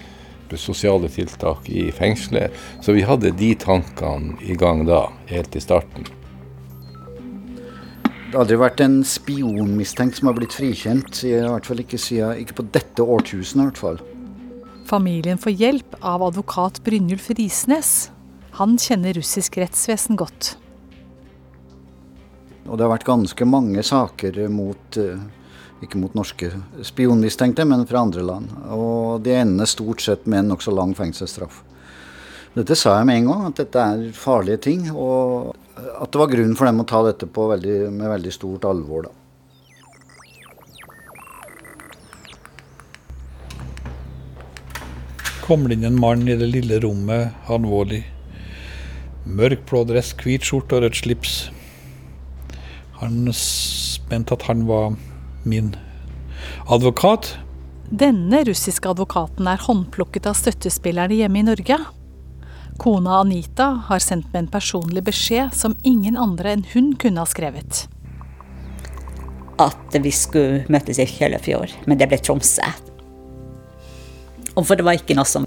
sosiale 0.54 1.08
tiltak 1.10 1.70
i 1.70 1.88
fengselet. 1.92 2.52
Så 2.82 2.94
vi 2.94 3.02
hadde 3.02 3.32
de 3.34 3.56
tankene 3.58 4.36
i 4.46 4.54
gang 4.54 4.84
da, 4.86 5.08
helt 5.26 5.56
i 5.56 5.62
starten. 5.64 6.06
Det 8.34 8.40
har 8.40 8.48
aldri 8.48 8.56
vært 8.58 8.82
en 8.82 8.96
spionmistenkt 9.06 10.18
som 10.18 10.26
har 10.26 10.34
blitt 10.34 10.56
frikjent. 10.58 11.20
I 11.22 11.36
hvert 11.38 11.68
fall 11.70 11.84
ikke, 11.84 12.00
siden, 12.02 12.40
ikke 12.42 12.56
på 12.58 12.64
dette 12.74 13.06
årtusenet. 13.06 13.62
i 13.62 13.68
hvert 13.68 13.78
fall. 13.78 14.00
Familien 14.90 15.38
får 15.38 15.54
hjelp 15.54 15.94
av 16.02 16.24
advokat 16.26 16.80
Brynjulf 16.82 17.28
Risnes. 17.38 17.92
Han 18.58 18.74
kjenner 18.82 19.14
russisk 19.14 19.60
rettsvesen 19.62 20.18
godt. 20.18 20.56
Og 22.66 22.74
det 22.74 22.88
har 22.88 22.96
vært 22.96 23.06
ganske 23.06 23.46
mange 23.46 23.86
saker 23.86 24.42
mot 24.50 24.98
uh, 24.98 25.22
ikke 25.86 26.02
mot 26.02 26.18
norske 26.18 26.50
spionmistenkte, 26.82 27.68
men 27.70 27.86
fra 27.86 28.02
andre 28.02 28.26
land. 28.26 28.50
Og 28.74 29.22
de 29.22 29.38
ender 29.44 29.70
stort 29.70 30.02
sett 30.02 30.26
med 30.26 30.42
en 30.42 30.56
nokså 30.56 30.74
lang 30.74 30.98
fengselsstraff. 30.98 31.62
Dette 32.58 32.74
sa 32.82 32.98
jeg 32.98 33.12
med 33.12 33.22
en 33.22 33.30
gang, 33.30 33.46
at 33.52 33.62
dette 33.62 33.86
er 33.94 34.10
farlige 34.18 34.66
ting. 34.72 34.90
Og 34.90 35.54
at 35.92 36.12
det 36.14 36.22
var 36.22 36.32
grunn 36.32 36.56
for 36.58 36.70
dem 36.70 36.82
å 36.84 36.88
ta 36.88 37.02
dette 37.06 37.28
veldig, 37.28 37.92
med 37.92 38.10
veldig 38.16 38.34
stort 38.34 38.66
alvor. 38.70 39.08
da. 39.08 39.12
Kommer 45.44 45.70
det 45.70 45.76
inn 45.76 45.90
en 45.90 46.00
mann 46.00 46.28
i 46.28 46.38
det 46.40 46.48
lille 46.48 46.80
rommet, 46.80 47.34
alvorlig. 47.52 48.06
Mørkblå 49.28 49.84
dress, 49.90 50.14
hvit 50.20 50.46
skjorte 50.48 50.78
og 50.78 50.86
rødt 50.86 51.02
slips. 51.02 51.34
Han 53.02 53.28
mente 53.28 54.38
at 54.38 54.46
han 54.48 54.64
var 54.68 54.96
min 55.44 55.74
advokat. 56.72 57.34
Denne 57.92 58.40
russiske 58.48 58.88
advokaten 58.90 59.48
er 59.52 59.60
håndplukket 59.68 60.30
av 60.32 60.40
støttespillerne 60.40 61.20
hjemme 61.20 61.44
i 61.44 61.48
Norge. 61.50 61.78
Kona 62.78 63.20
Anita 63.22 63.66
har 63.88 64.02
sendt 64.02 64.32
meg 64.34 64.44
en 64.44 64.52
personlig 64.54 65.04
beskjed 65.06 65.54
som 65.56 65.76
ingen 65.84 66.18
andre 66.18 66.56
enn 66.56 66.66
hun 66.74 66.94
kunne 67.00 67.22
ha 67.22 67.30
skrevet. 67.30 67.86
At 69.62 69.94
vi 70.02 70.12
skulle 70.12 70.64
møtes 70.74 71.00
i 71.00 71.06
Kjøllefjord, 71.08 71.76
men 71.86 72.00
det 72.02 72.10
ble 72.10 72.18
Tromsø. 72.18 72.66
Og 74.54 74.66
for 74.66 74.78
det 74.78 74.86
var 74.86 74.98
ikke 74.98 75.18
noe 75.18 75.30
som 75.30 75.46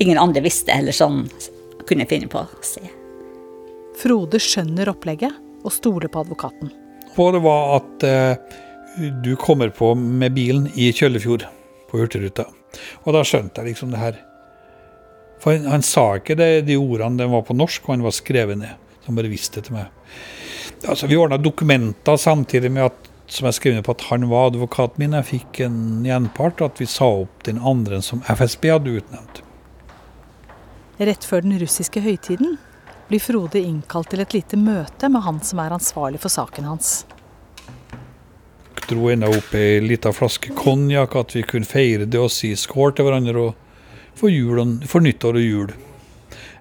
ingen 0.00 0.20
andre 0.20 0.42
visste 0.44 0.72
eller 0.74 0.96
sånn 0.96 1.26
kunne 1.88 2.08
finne 2.08 2.30
på 2.32 2.40
å 2.42 2.64
si. 2.64 2.82
Frode 4.00 4.40
skjønner 4.40 4.90
opplegget 4.90 5.36
og 5.62 5.74
stoler 5.74 6.10
på 6.10 6.24
advokaten. 6.24 6.72
Og 7.20 7.34
det 7.36 7.42
var 7.44 7.76
at 7.76 8.04
eh, 8.08 8.58
du 9.22 9.34
kommer 9.36 9.68
på 9.68 9.92
med 9.94 10.32
bilen 10.34 10.68
i 10.74 10.88
Kjøllefjord 10.96 11.44
på 11.90 12.00
Hurtigruta. 12.00 12.48
Og 13.04 13.12
da 13.14 13.20
skjønte 13.26 13.60
jeg 13.60 13.74
liksom 13.74 13.92
det 13.92 14.00
her. 14.00 14.20
For 15.42 15.56
han, 15.56 15.66
han 15.66 15.82
sa 15.82 16.04
ikke 16.18 16.38
det, 16.38 16.50
de 16.68 16.78
ordene 16.78 17.18
de 17.18 17.30
var 17.32 17.42
på 17.46 17.56
norsk, 17.58 17.84
og 17.86 17.96
han 17.96 18.06
var 18.06 18.14
skrevet 18.14 18.60
ned. 18.60 18.78
Han 19.08 19.18
bare 19.18 19.30
visste 19.32 19.58
det 19.58 19.68
til 19.68 19.80
meg. 19.80 19.90
Altså, 20.86 21.08
vi 21.10 21.18
ordna 21.18 21.38
dokumenter 21.38 22.18
samtidig 22.18 22.70
med 22.72 22.90
at 22.90 23.08
som 23.32 23.46
jeg 23.48 23.56
skrev 23.56 23.74
ned 23.74 23.86
på 23.86 23.94
at 23.94 24.02
han 24.10 24.26
var 24.28 24.50
advokaten 24.50 25.00
min. 25.00 25.14
Jeg 25.16 25.28
fikk 25.30 25.62
en 25.64 25.78
gjenpart, 26.04 26.60
at 26.60 26.82
vi 26.82 26.88
sa 26.90 27.08
opp 27.22 27.46
den 27.46 27.62
andre 27.64 28.02
som 28.04 28.20
FSB 28.28 28.68
hadde 28.74 28.98
utnevnt. 29.00 29.40
Rett 31.00 31.24
før 31.24 31.46
den 31.46 31.56
russiske 31.62 32.02
høytiden 32.04 32.58
blir 33.08 33.22
Frode 33.22 33.62
innkalt 33.62 34.12
til 34.12 34.20
et 34.22 34.36
lite 34.36 34.60
møte 34.60 35.08
med 35.08 35.24
han 35.24 35.40
som 35.44 35.62
er 35.64 35.74
ansvarlig 35.74 36.20
for 36.22 36.32
saken 36.32 36.68
hans 36.68 37.00
dro 38.92 39.08
enda 39.10 39.28
opp 39.30 39.54
ei 39.56 39.80
lita 39.80 40.12
flaske 40.12 40.52
konjakk, 40.56 41.14
at 41.16 41.34
vi 41.36 41.44
kunne 41.48 41.68
feire 41.68 42.06
det 42.08 42.20
og 42.20 42.32
si 42.32 42.52
skål 42.58 42.94
til 42.96 43.06
hverandre 43.06 43.44
og 43.46 43.61
for, 44.18 44.28
og, 44.28 44.84
for 44.88 45.04
nyttår 45.04 45.38
og 45.40 45.46
jul. 45.46 45.72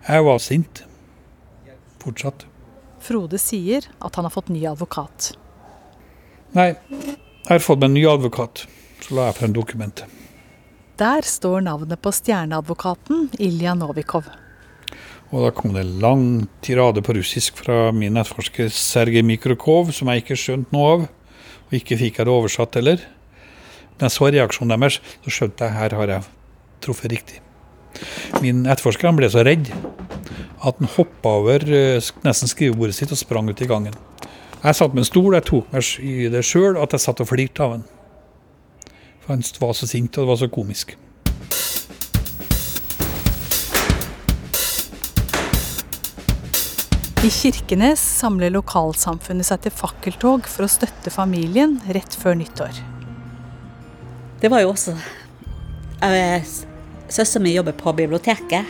Jeg 0.08 0.26
var 0.26 0.42
sint. 0.42 0.84
Fortsatt. 2.02 2.48
Frode 3.02 3.38
sier 3.42 3.88
at 4.00 4.18
han 4.18 4.28
har 4.28 4.34
fått 4.34 4.52
ny 4.54 4.64
advokat. 4.70 5.32
Nei, 6.58 6.74
jeg 6.92 7.50
har 7.50 7.64
fått 7.64 7.82
meg 7.82 7.92
en 7.92 7.98
ny 7.98 8.06
advokat. 8.10 8.66
Så 9.02 9.16
la 9.18 9.30
jeg 9.30 9.40
frem 9.40 9.54
dokumentet. 9.56 10.06
Der 11.02 11.26
står 11.26 11.64
navnet 11.66 12.02
på 12.04 12.12
stjerneadvokaten 12.14 13.32
Ilja 13.42 13.74
Novikov. 13.78 14.28
Og 15.32 15.46
da 15.46 15.54
kom 15.56 15.72
det 15.74 15.86
en 15.86 15.96
lang 16.04 16.26
tirade 16.62 17.02
på 17.02 17.16
russisk 17.16 17.62
fra 17.64 17.88
min 17.96 18.14
nettforsker 18.18 18.70
Sergej 18.76 19.24
Mikrokov, 19.26 19.94
som 19.96 20.12
jeg 20.12 20.26
ikke 20.26 20.38
skjønte 20.38 20.76
noe 20.76 20.92
av 20.92 21.08
og 21.72 21.78
ikke 21.80 21.98
fikk 22.02 22.20
jeg 22.20 22.28
det 22.28 22.36
oversatt 22.36 22.76
heller. 22.76 23.00
Da 23.96 24.10
jeg 24.10 24.18
så 24.18 24.28
reaksjonen 24.28 24.76
deres, 24.76 25.00
så 25.24 25.32
skjønte 25.32 25.70
jeg 25.70 25.78
her 25.78 25.96
har 25.96 26.12
jeg 26.18 26.30
truffet 26.84 27.14
riktig. 27.14 27.42
Min 28.42 28.66
etterforsker 28.66 29.14
ble 29.18 29.30
så 29.32 29.44
redd 29.46 29.72
at 30.62 30.78
han 30.78 30.92
hoppa 30.96 31.36
over 31.42 31.66
eh, 31.66 32.12
nesten 32.26 32.50
skrivebordet 32.50 32.98
sitt 32.98 33.14
og 33.14 33.20
sprang 33.20 33.50
ut 33.50 33.62
i 33.62 33.70
gangen. 33.70 33.96
Jeg 34.62 34.78
satt 34.78 34.94
med 34.94 35.02
en 35.02 35.10
stol, 35.10 35.34
jeg 35.34 35.48
tok 35.48 35.72
meg 35.74 35.88
i 36.06 36.30
det 36.30 36.44
sjøl 36.46 36.78
at 36.78 36.94
jeg 36.94 37.02
satt 37.02 37.24
og 37.24 37.32
flirte 37.32 37.66
av 37.66 37.78
han. 37.78 37.88
For 39.24 39.34
han 39.34 39.46
var 39.62 39.74
så 39.78 39.90
sint, 39.90 40.14
og 40.18 40.22
det 40.22 40.30
var 40.30 40.42
så 40.42 40.52
komisk. 40.54 40.94
I 47.22 47.30
Kirkenes 47.30 48.02
samler 48.02 48.50
lokalsamfunnet 48.54 49.46
seg 49.46 49.62
til 49.62 49.74
fakkeltog 49.78 50.48
for 50.50 50.66
å 50.66 50.72
støtte 50.74 51.14
familien 51.14 51.76
rett 51.94 52.18
før 52.18 52.38
nyttår. 52.40 52.80
Det 54.42 54.50
var 54.50 54.64
jo 54.64 54.72
også 54.74 54.96
Søsteren 57.12 57.44
min 57.44 57.58
jobber 57.58 57.76
på 57.76 57.92
biblioteket, 57.94 58.68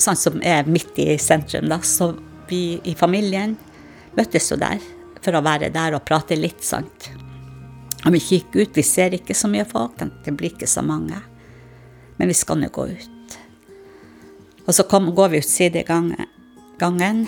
sånn 0.00 0.18
som 0.20 0.40
er 0.44 0.68
midt 0.68 0.98
i 1.00 1.16
sentrum. 1.18 1.68
da, 1.68 1.80
Så 1.80 2.14
vi 2.48 2.80
i 2.84 2.94
familien 2.94 3.56
møttes 4.16 4.50
jo 4.50 4.56
der 4.56 4.80
for 5.22 5.36
å 5.36 5.44
være 5.44 5.70
der 5.72 5.94
og 5.96 6.04
prate 6.04 6.36
litt, 6.36 6.62
sant. 6.64 7.10
Og 8.04 8.12
vi 8.12 8.20
kikker 8.20 8.62
ut, 8.62 8.76
vi 8.76 8.82
ser 8.82 9.14
ikke 9.16 9.34
så 9.34 9.48
mye 9.48 9.64
folk, 9.64 9.96
det 10.24 10.36
blir 10.36 10.52
ikke 10.52 10.68
så 10.68 10.82
mange. 10.82 11.20
Men 12.18 12.28
vi 12.28 12.34
skal 12.34 12.60
nå 12.60 12.68
gå 12.68 12.86
ut. 12.92 13.38
Og 14.66 14.74
så 14.74 14.84
kom, 14.84 15.14
går 15.14 15.28
vi 15.28 15.40
ut 15.40 15.48
sidegangen 15.48 16.28
gangen 16.80 17.26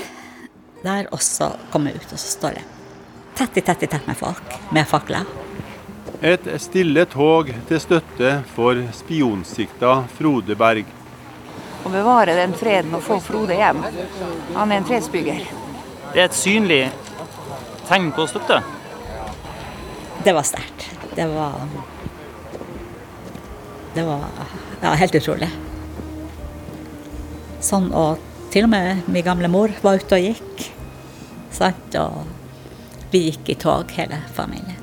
der, 0.83 1.09
og 1.13 1.23
så 1.23 1.53
kommer 1.73 1.93
vi 1.93 2.01
ut, 2.01 2.13
og 2.13 2.19
så 2.19 2.37
står 2.39 2.59
det 2.59 2.65
tett 3.37 3.57
i 3.57 3.65
tett 3.65 3.83
i 3.83 3.89
tett 3.89 4.07
med 4.07 4.17
folk 4.17 4.59
med 4.73 4.89
fakler. 4.89 5.42
Et 6.23 6.45
stille 6.63 7.03
tog 7.11 7.49
til 7.67 7.81
støtte 7.83 8.29
for 8.55 8.79
spionsikta 8.95 9.95
Frode 10.15 10.55
Berg. 10.55 10.87
Å 11.83 11.91
bevare 11.91 12.37
den 12.39 12.53
freden 12.55 12.95
og 12.95 13.03
få 13.03 13.17
Frode 13.25 13.57
hjem. 13.59 13.81
Han 14.55 14.71
er 14.71 14.79
en 14.79 14.87
fredsbygger. 14.87 15.41
Det 16.13 16.21
er 16.23 16.29
et 16.29 16.37
synlig 16.39 16.83
tegn 17.89 18.13
på 18.15 18.29
støtte? 18.31 18.61
Det 20.23 20.35
var 20.37 20.47
sterkt. 20.47 20.87
Det 21.17 21.27
var 21.33 21.59
Det 23.95 24.05
var 24.07 24.23
Ja, 24.83 24.95
helt 24.95 25.15
utrolig. 25.15 25.51
Sånn, 27.63 27.91
og 27.95 28.23
til 28.51 28.65
og 28.65 28.71
med 28.71 29.03
min 29.07 29.27
gamle 29.27 29.51
mor 29.51 29.75
var 29.83 29.99
ute 29.99 30.19
og 30.19 30.31
gikk. 30.31 30.71
Sant? 31.51 31.99
Og 31.99 33.11
vi 33.11 33.27
gikk 33.29 33.53
i 33.53 33.59
tog, 33.67 33.91
hele 33.99 34.23
familien. 34.35 34.82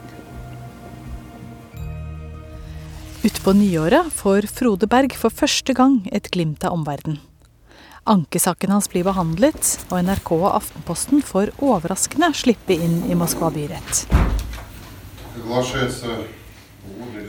Utpå 3.29 3.53
nyåret 3.53 4.13
får 4.13 4.41
Frode 4.41 4.87
Berg 4.87 5.13
for 5.13 5.29
første 5.29 5.73
gang 5.77 5.99
et 6.09 6.31
glimt 6.33 6.63
av 6.65 6.73
omverdenen. 6.73 7.19
Ankesaken 8.09 8.71
hans 8.73 8.87
blir 8.89 9.05
behandlet, 9.05 9.67
og 9.91 9.99
NRK 10.07 10.31
og 10.33 10.47
Aftenposten 10.55 11.21
får 11.21 11.51
overraskende 11.61 12.31
slippe 12.33 12.73
inn 12.73 13.03
i 13.05 13.17
Moskva 13.19 13.51
byrett. 13.53 14.07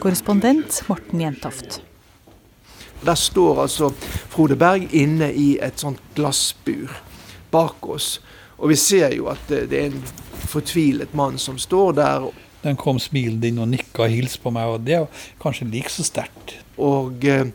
Korrespondent 0.00 0.80
Morten 0.88 1.20
Jentoft. 1.20 1.82
Der 3.04 3.20
står 3.20 3.66
altså 3.66 3.92
Frode 4.32 4.56
Berg 4.56 4.88
inne 4.96 5.28
i 5.36 5.50
et 5.60 5.84
sånt 5.84 6.00
glassbur 6.16 6.96
bak 7.52 7.92
oss. 7.92 8.14
Og 8.56 8.72
vi 8.72 8.80
ser 8.80 9.12
jo 9.18 9.28
at 9.34 9.52
det 9.52 9.68
er 9.68 9.90
en 9.90 10.00
fortvilet 10.48 11.12
mann 11.12 11.36
som 11.36 11.60
står 11.60 11.92
der. 12.00 12.30
Den 12.64 12.76
kom 12.80 12.98
smilende 13.00 13.48
inn 13.48 13.60
og 13.62 13.70
nikka 13.72 14.04
og 14.04 14.12
hilste 14.12 14.42
på 14.42 14.52
meg, 14.54 14.68
og 14.68 14.82
det 14.84 14.98
er 14.98 15.22
kanskje 15.40 15.70
like 15.70 15.92
så 15.92 16.04
sterkt. 16.04 16.58
Og 16.80 17.24
eh, 17.24 17.48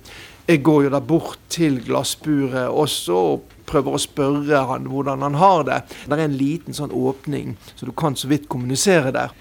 jeg 0.48 0.64
går 0.66 0.84
jo 0.86 0.94
da 0.94 1.02
bort 1.02 1.40
til 1.50 1.80
glassburet 1.86 2.70
også 2.70 3.16
og 3.34 3.54
prøver 3.66 3.96
å 3.98 4.02
spørre 4.02 4.62
han 4.70 4.86
hvordan 4.90 5.26
han 5.26 5.38
har 5.42 5.64
det. 5.66 5.80
Det 6.06 6.18
er 6.18 6.28
en 6.28 6.38
liten 6.38 6.78
sånn 6.78 6.94
åpning, 6.94 7.56
så 7.74 7.90
du 7.90 7.94
kan 7.98 8.18
så 8.18 8.30
vidt 8.30 8.50
kommunisere 8.50 9.14
der. 9.16 9.34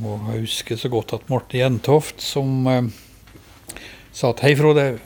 må 0.00 0.18
jeg 0.32 0.46
huske 0.46 0.76
så 0.76 0.88
godt 0.88 1.12
at 1.12 1.28
Morten 1.28 1.60
Jentoft, 1.60 2.22
som 2.22 2.66
eh, 2.66 2.82
sa 4.12 4.30
at 4.32 4.40
hei, 4.40 4.56
Frode, 4.56 4.98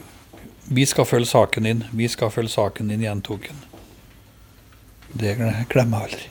vi 0.67 0.85
skal 0.85 1.05
følge 1.05 1.25
saken 1.25 1.63
din. 1.63 1.83
Vi 1.91 2.07
skal 2.07 2.31
følge 2.31 2.49
saken 2.49 2.87
din, 2.87 3.01
gjentok 3.05 3.47
han. 3.51 3.57
Det 5.13 5.37
glemmer 5.69 5.97
jeg 6.03 6.07
aldri. 6.07 6.27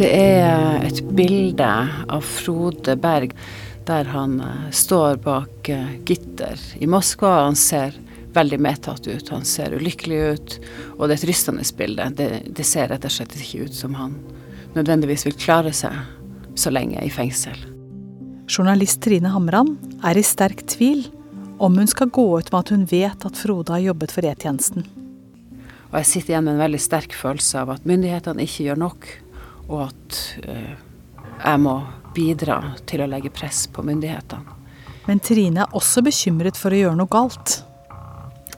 Det 0.00 0.08
er 0.16 0.80
et 0.86 1.02
bilde 1.12 1.66
av 2.08 2.24
Frode 2.24 2.94
Berg 2.96 3.34
der 3.84 4.08
han 4.08 4.38
eh, 4.40 4.70
står 4.72 5.18
bak 5.20 5.68
eh, 5.68 5.90
gitter 6.08 6.56
i 6.80 6.88
Moskva. 6.88 7.34
Han 7.50 7.58
ser 7.58 7.98
veldig 8.32 8.62
medtatt 8.64 9.04
ut, 9.04 9.28
han 9.28 9.44
ser 9.44 9.76
ulykkelig 9.76 10.22
ut, 10.32 10.56
og 10.96 11.04
det 11.04 11.18
er 11.18 11.18
et 11.18 11.28
rystende 11.28 11.68
bilde. 11.76 12.08
Det, 12.16 12.30
det 12.48 12.64
ser 12.64 12.88
rett 12.88 13.04
og 13.04 13.12
slett 13.12 13.36
ikke 13.36 13.68
ut 13.68 13.76
som 13.76 14.00
han 14.00 14.16
nødvendigvis 14.72 15.26
vil 15.28 15.36
klare 15.36 15.76
seg 15.76 15.92
så 16.56 16.72
lenge 16.72 17.04
i 17.04 17.12
fengsel. 17.12 17.60
Journalist 18.48 19.02
Trine 19.04 19.36
Hamran 19.36 19.76
er 20.00 20.16
i 20.16 20.24
sterk 20.24 20.64
tvil 20.78 21.10
om 21.60 21.76
hun 21.76 21.92
skal 21.92 22.08
gå 22.08 22.30
ut 22.38 22.48
med 22.48 22.62
at 22.62 22.72
hun 22.72 22.88
vet 22.88 23.28
at 23.28 23.44
Frode 23.44 23.76
har 23.76 23.90
jobbet 23.90 24.16
for 24.16 24.24
E-tjenesten. 24.24 24.88
Og 25.90 26.00
jeg 26.00 26.14
sitter 26.16 26.38
igjen 26.38 26.48
med 26.48 26.56
en 26.56 26.68
veldig 26.70 26.86
sterk 26.88 27.12
følelse 27.12 27.66
av 27.66 27.74
at 27.76 27.84
myndighetene 27.84 28.48
ikke 28.48 28.70
gjør 28.70 28.86
nok, 28.88 29.18
og 29.70 29.86
at 29.86 30.20
uh, 30.44 30.74
jeg 31.40 31.62
må 31.62 31.76
bidra 32.14 32.60
til 32.90 33.04
å 33.04 33.08
legge 33.10 33.32
press 33.32 33.64
på 33.70 33.84
myndighetene. 33.86 34.58
Men 35.06 35.22
Trine 35.24 35.64
er 35.64 35.76
også 35.76 36.02
bekymret 36.04 36.58
for 36.60 36.74
å 36.74 36.80
gjøre 36.82 36.98
noe 36.98 37.10
galt. 37.10 37.60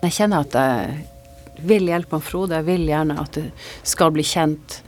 Jeg 0.02 0.16
kjenner 0.16 0.42
at 0.42 0.56
jeg 0.58 1.62
vil 1.62 1.86
hjelpe 1.88 2.18
han 2.18 2.24
Frode. 2.24 2.58
Jeg 2.58 2.66
vil 2.66 2.88
gjerne 2.90 3.18
at 3.22 3.38
det 3.38 3.46
skal 3.86 4.12
bli 4.14 4.24
kjent 4.26 4.80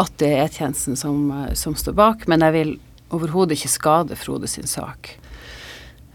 at 0.00 0.14
det 0.18 0.30
er 0.30 0.46
E-tjenesten 0.46 0.98
som, 0.98 1.30
eh, 1.30 1.54
som, 1.58 1.74
står 1.78 1.94
bak, 1.98 2.26
men 2.30 2.42
jeg 2.42 2.54
vil 2.54 2.72
overhodet 3.14 3.58
ikke 3.58 3.74
skade 3.74 4.18
Frode 4.18 4.50
sin 4.50 4.66
sak. 4.66 5.16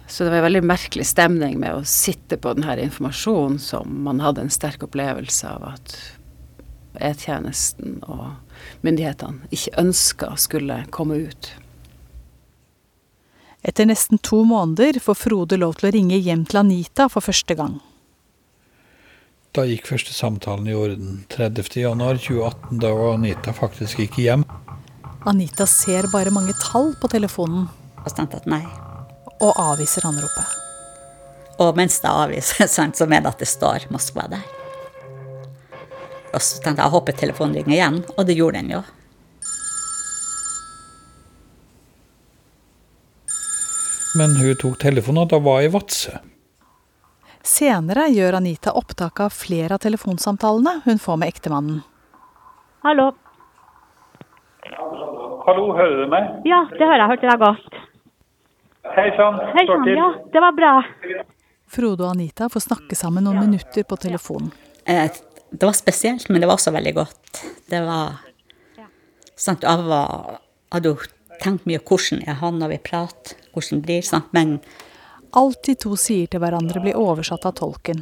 Så 0.07 0.23
det 0.23 0.31
var 0.31 0.41
en 0.41 0.47
veldig 0.49 0.65
merkelig 0.65 1.05
stemning 1.05 1.59
med 1.61 1.75
å 1.77 1.85
sitte 1.87 2.39
på 2.41 2.55
denne 2.57 2.79
informasjonen 2.81 3.59
som 3.61 3.91
man 4.03 4.23
hadde 4.23 4.41
en 4.41 4.51
sterk 4.51 4.83
opplevelse 4.87 5.47
av 5.47 5.67
at 5.75 5.97
E-tjenesten 6.99 7.99
og 8.09 8.33
myndighetene 8.85 9.49
ikke 9.53 9.75
ønska 9.81 10.33
skulle 10.37 10.83
komme 10.93 11.19
ut. 11.29 11.51
Etter 13.61 13.89
nesten 13.89 14.21
to 14.23 14.43
måneder 14.47 14.99
får 15.03 15.17
Frode 15.19 15.57
lov 15.59 15.79
til 15.79 15.89
å 15.89 15.93
ringe 15.93 16.17
hjem 16.17 16.45
til 16.47 16.61
Anita 16.61 17.09
for 17.11 17.25
første 17.25 17.57
gang. 17.59 17.79
Da 19.51 19.65
gikk 19.65 19.89
første 19.89 20.13
samtalen 20.13 20.69
i 20.69 20.75
orden. 20.77 21.23
30.1.2018. 21.33 22.79
Da 22.79 22.93
var 22.95 23.17
Anita 23.17 23.53
faktisk 23.55 23.99
ikke 24.05 24.23
hjem. 24.23 24.45
Anita 25.27 25.65
ser 25.67 26.07
bare 26.13 26.31
mange 26.31 26.53
tall 26.61 26.93
på 27.01 27.09
telefonen. 27.11 27.67
Og 28.05 28.13
stemte 28.13 28.39
at 28.39 28.47
nei. 28.47 28.61
Og 29.41 29.51
avviser 29.57 30.07
anropet. 30.07 30.55
Og 31.59 31.75
mens 31.75 31.99
det 31.99 32.13
avviser, 32.13 32.69
så 32.71 33.09
mener 33.09 33.27
jeg 33.27 33.33
at 33.33 33.43
det 33.43 33.51
står 33.51 33.89
Moskva 33.91 34.29
der. 34.31 34.58
Og 36.29 36.41
så 36.41 36.61
tenkte 36.61 36.77
jeg 36.77 36.85
jeg 36.85 36.93
håper 36.95 37.17
telefonen 37.17 37.59
ringer 37.59 37.75
igjen, 37.75 38.01
og 38.15 38.25
det 38.27 38.37
gjorde 38.37 38.61
den 38.61 38.73
jo. 38.77 38.81
Men 44.19 44.35
hun 44.39 44.57
tok 44.57 44.77
telefonen, 44.81 45.23
og 45.23 45.31
da 45.31 45.39
var 45.43 45.63
i 45.63 45.71
Vadsø. 45.73 46.17
Senere 47.45 48.09
gjør 48.11 48.37
Anita 48.39 48.73
opptak 48.77 49.21
av 49.23 49.33
flere 49.33 49.77
av 49.77 49.83
telefonsamtalene 49.85 50.81
hun 50.85 51.01
får 51.01 51.19
med 51.21 51.31
ektemannen. 51.33 51.81
Hallo. 52.85 53.09
Hallo, 55.45 55.65
hører 55.73 56.03
du 56.03 56.11
meg? 56.11 56.27
Ja, 56.47 56.61
det 56.73 56.83
hører 56.83 57.03
jeg. 57.03 57.11
Hørte 57.13 57.29
deg 57.31 57.43
godt. 57.45 57.77
Hei 58.95 59.07
sann. 59.17 59.39
Hei 59.55 59.65
sann, 59.69 59.87
ja. 59.93 60.09
Det 60.33 60.43
var 60.43 60.57
bra. 60.57 60.73
Frode 61.69 62.05
og 62.05 62.11
Anita 62.13 62.49
får 62.49 62.65
snakke 62.65 62.97
sammen 62.97 63.25
noen 63.25 63.43
minutter 63.45 63.85
på 63.87 63.97
telefonen. 64.01 64.51
Eh, 64.89 65.09
det 65.51 65.65
var 65.65 65.73
spesielt, 65.77 66.29
men 66.29 66.41
det 66.41 66.47
var 66.49 66.59
også 66.59 66.73
veldig 66.75 66.93
godt. 66.97 67.41
Det 67.69 67.81
var 67.85 68.19
sant, 69.35 69.63
Jeg 69.63 69.87
var, 69.87 70.39
hadde 70.71 70.91
jo 70.93 70.97
tenkt 71.41 71.65
mye 71.69 71.79
hvordan 71.79 72.23
jeg 72.25 72.35
har 72.41 72.51
når 72.51 72.73
vi 72.73 72.79
prater, 72.89 73.35
hvordan 73.53 73.79
det 73.81 73.85
blir. 73.87 74.05
Sant, 74.05 74.31
men 74.35 74.59
Alt 75.37 75.61
de 75.67 75.75
to 75.77 75.93
sier 75.99 76.25
til 76.25 76.41
hverandre, 76.41 76.81
blir 76.81 76.97
oversatt 76.97 77.43
av 77.45 77.53
tolken. 77.59 77.99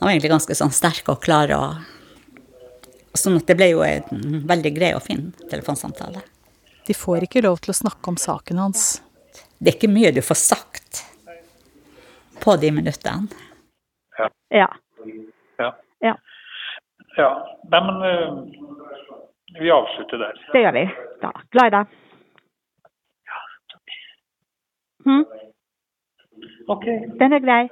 Han 0.00 0.06
var 0.06 0.14
egentlig 0.14 0.30
ganske 0.32 0.54
sånn 0.56 0.72
sterk 0.72 1.10
og 1.12 1.20
klar. 1.20 1.52
og 1.52 3.18
Sånn 3.18 3.36
at 3.36 3.46
det 3.46 3.56
ble 3.58 3.68
jo 3.74 3.82
en 3.84 4.46
veldig 4.48 4.72
grei 4.74 4.94
og 4.96 5.04
fin 5.04 5.26
telefonsamtale. 5.50 6.22
De 6.88 6.96
får 6.96 7.28
ikke 7.28 7.44
lov 7.44 7.60
til 7.64 7.74
å 7.74 7.76
snakke 7.76 8.10
om 8.10 8.16
saken 8.20 8.62
hans. 8.62 9.02
Det 9.60 9.74
er 9.74 9.76
ikke 9.76 9.92
mye 9.92 10.12
du 10.16 10.22
får 10.24 10.40
sagt 10.40 11.04
på 12.40 12.56
de 12.60 12.72
minuttene. 12.74 13.28
Ja. 14.18 14.68
Ja. 15.60 15.70
Ja. 16.00 16.14
Ja. 17.16 17.22
ja. 17.22 17.30
Nei, 17.70 17.80
men 17.86 17.96
uh, 18.02 19.60
vi 19.60 19.70
avslutter 19.70 20.18
der. 20.18 20.40
Det 20.52 20.64
gjør 20.64 20.72
vi. 20.78 20.86
Da. 21.22 21.32
Glad 21.50 21.66
i 21.66 21.74
deg. 21.76 22.00
Hm? 25.04 25.24
Ok. 26.68 26.84
Den 27.20 27.32
er 27.32 27.38
grei. 27.44 27.68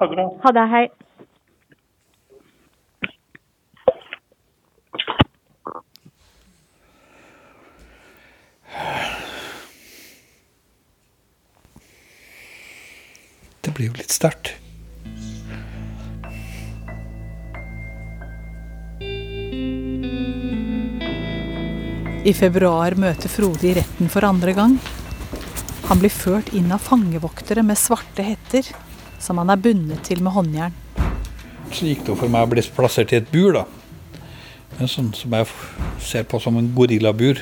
Ha 0.00 0.06
det 0.06 0.16
bra. 0.16 0.28
Ha 0.44 0.52
det. 0.52 0.66
Hei. 0.68 0.88
Det 13.64 13.72
blir 13.74 13.86
jo 13.86 13.96
litt 13.96 14.12
sterkt. 14.12 14.63
I 22.24 22.32
februar 22.32 22.94
møter 22.96 23.28
Frode 23.28 23.66
i 23.68 23.74
retten 23.76 24.08
for 24.08 24.24
andre 24.24 24.54
gang. 24.56 24.80
Han 25.90 25.98
blir 26.00 26.08
ført 26.08 26.48
inn 26.56 26.72
av 26.72 26.80
fangevoktere 26.80 27.60
med 27.60 27.76
svarte 27.76 28.24
hetter, 28.24 28.64
som 29.20 29.36
han 29.42 29.50
er 29.52 29.60
bundet 29.60 30.00
til 30.08 30.24
med 30.24 30.32
håndjern. 30.32 30.72
Så 31.68 31.84
gikk 31.90 32.06
det 32.06 32.16
for 32.22 32.28
meg 32.32 32.46
å 32.46 32.48
bli 32.54 32.62
plassert 32.72 33.12
i 33.12 33.20
et 33.20 33.28
bur, 33.28 33.52
da. 33.58 33.64
En 34.80 34.88
sånn 34.88 35.12
som 35.12 35.28
jeg 35.36 35.44
ser 36.00 36.24
på 36.24 36.40
som 36.40 36.56
en 36.56 36.72
gorillabur. 36.72 37.36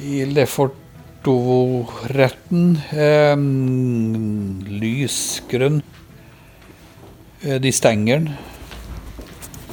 I 0.00 0.24
Lefortovo-retten. 0.32 2.80
Eh, 2.96 3.36
lysgrønn. 4.80 5.84
De 7.42 7.72
stenger 7.76 8.16
den. 8.16 8.32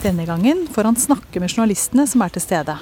Denne 0.03 0.25
gangen 0.27 0.67
får 0.75 0.83
han 0.91 0.99
snakke 0.99 1.39
med 1.39 1.55
journalistene 1.55 2.03
som 2.09 2.21
er 2.27 2.31
til 2.35 2.43
stede. 2.43 2.75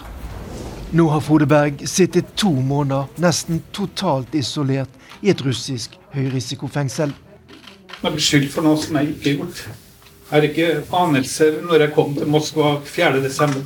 Nå 0.91 1.09
har 1.09 1.19
Frode 1.21 1.45
Berg 1.45 1.81
sittet 1.89 2.29
to 2.39 2.47
måneder 2.63 3.09
nesten 3.19 3.59
totalt 3.75 4.35
isolert 4.35 4.89
i 5.19 5.33
et 5.33 5.41
russisk 5.43 5.97
høyrisikofengsel. 6.13 7.11
Jeg 7.11 8.07
er 8.07 8.15
beskyldt 8.15 8.53
for 8.53 8.63
noe 8.63 8.79
som 8.79 8.95
jeg 8.95 9.09
ikke 9.11 9.33
har 9.33 9.35
gjort. 9.41 9.59
Jeg 9.67 10.31
har 10.31 10.47
ikke 10.47 10.69
anelse 11.01 11.49
når 11.65 11.83
jeg 11.83 11.93
kom 11.97 12.15
til 12.15 12.31
Moskva 12.31 12.77
4.12. 12.87 13.57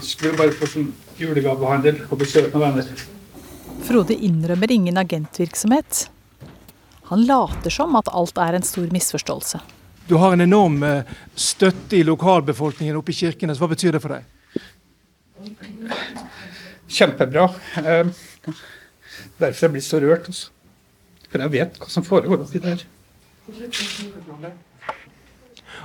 skulle 0.00 0.38
bare 0.40 0.56
få 0.56 0.70
sånn 0.72 0.90
julegavehandel 1.20 2.00
og 2.08 2.18
besøk 2.24 2.48
av 2.54 2.64
venner. 2.64 2.88
Frode 3.84 4.16
innrømmer 4.16 4.72
ingen 4.72 4.96
agentvirksomhet. 5.00 6.06
Han 7.10 7.26
later 7.28 7.72
som 7.72 7.96
at 8.00 8.08
alt 8.08 8.40
er 8.40 8.56
en 8.56 8.64
stor 8.64 8.88
misforståelse. 8.92 9.60
Du 10.08 10.16
har 10.20 10.32
en 10.32 10.44
enorm 10.44 10.80
eh, 10.84 11.04
støtte 11.36 11.96
i 12.00 12.06
lokalbefolkningen 12.08 12.96
oppe 12.96 13.12
i 13.12 13.20
Kirkenes. 13.20 13.60
Hva 13.60 13.68
betyr 13.68 13.96
det 13.96 14.00
for 14.04 14.16
deg? 14.16 14.33
Kjempebra. 16.88 17.48
Eh, 17.80 18.06
derfor 19.38 19.66
jeg 19.66 19.72
blir 19.76 19.84
så 19.84 20.00
rørt. 20.02 20.28
Også. 20.28 20.50
For 21.30 21.42
jeg 21.42 21.52
vet 21.54 21.80
hva 21.80 21.90
som 21.90 22.04
foregår 22.06 22.44
oppi 22.44 22.60
der. 22.62 22.84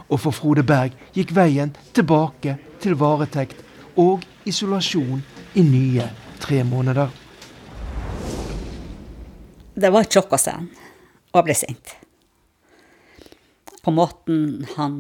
Og 0.10 0.20
for 0.22 0.36
Frode 0.36 0.64
Berg 0.64 0.94
gikk 1.16 1.34
veien 1.36 1.74
tilbake 1.98 2.58
til 2.84 2.96
varetekt 3.00 3.58
og 4.00 4.24
isolasjon 4.48 5.24
i 5.58 5.64
nye 5.66 6.06
tre 6.40 6.62
måneder. 6.64 7.10
Det 9.80 9.92
var 9.94 10.06
et 10.06 10.14
sjokk 10.14 10.36
å 10.36 10.40
se 10.40 10.54
han, 10.54 10.70
og 11.32 11.40
jeg 11.40 11.48
ble 11.48 11.56
sint. 11.58 11.96
På 13.80 13.94
måten 13.96 14.66
han 14.76 14.96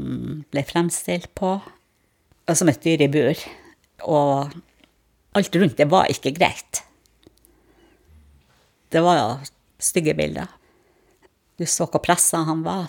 ble 0.51 0.63
fremstilt 0.67 1.29
på, 1.35 1.57
som 2.49 2.71
et 2.71 2.81
dyr 2.83 3.03
i 3.05 3.09
bur. 3.11 3.41
Og 4.07 4.53
alt 5.37 5.55
rundt 5.55 5.77
det 5.77 5.89
var 5.89 6.09
ikke 6.11 6.33
greit. 6.37 6.83
Det 8.89 9.01
var 9.05 9.39
stygge 9.79 10.15
bilder. 10.17 10.47
Du 11.57 11.65
så 11.65 11.85
hvor 11.85 12.01
pressa 12.03 12.43
han 12.47 12.63
var. 12.63 12.87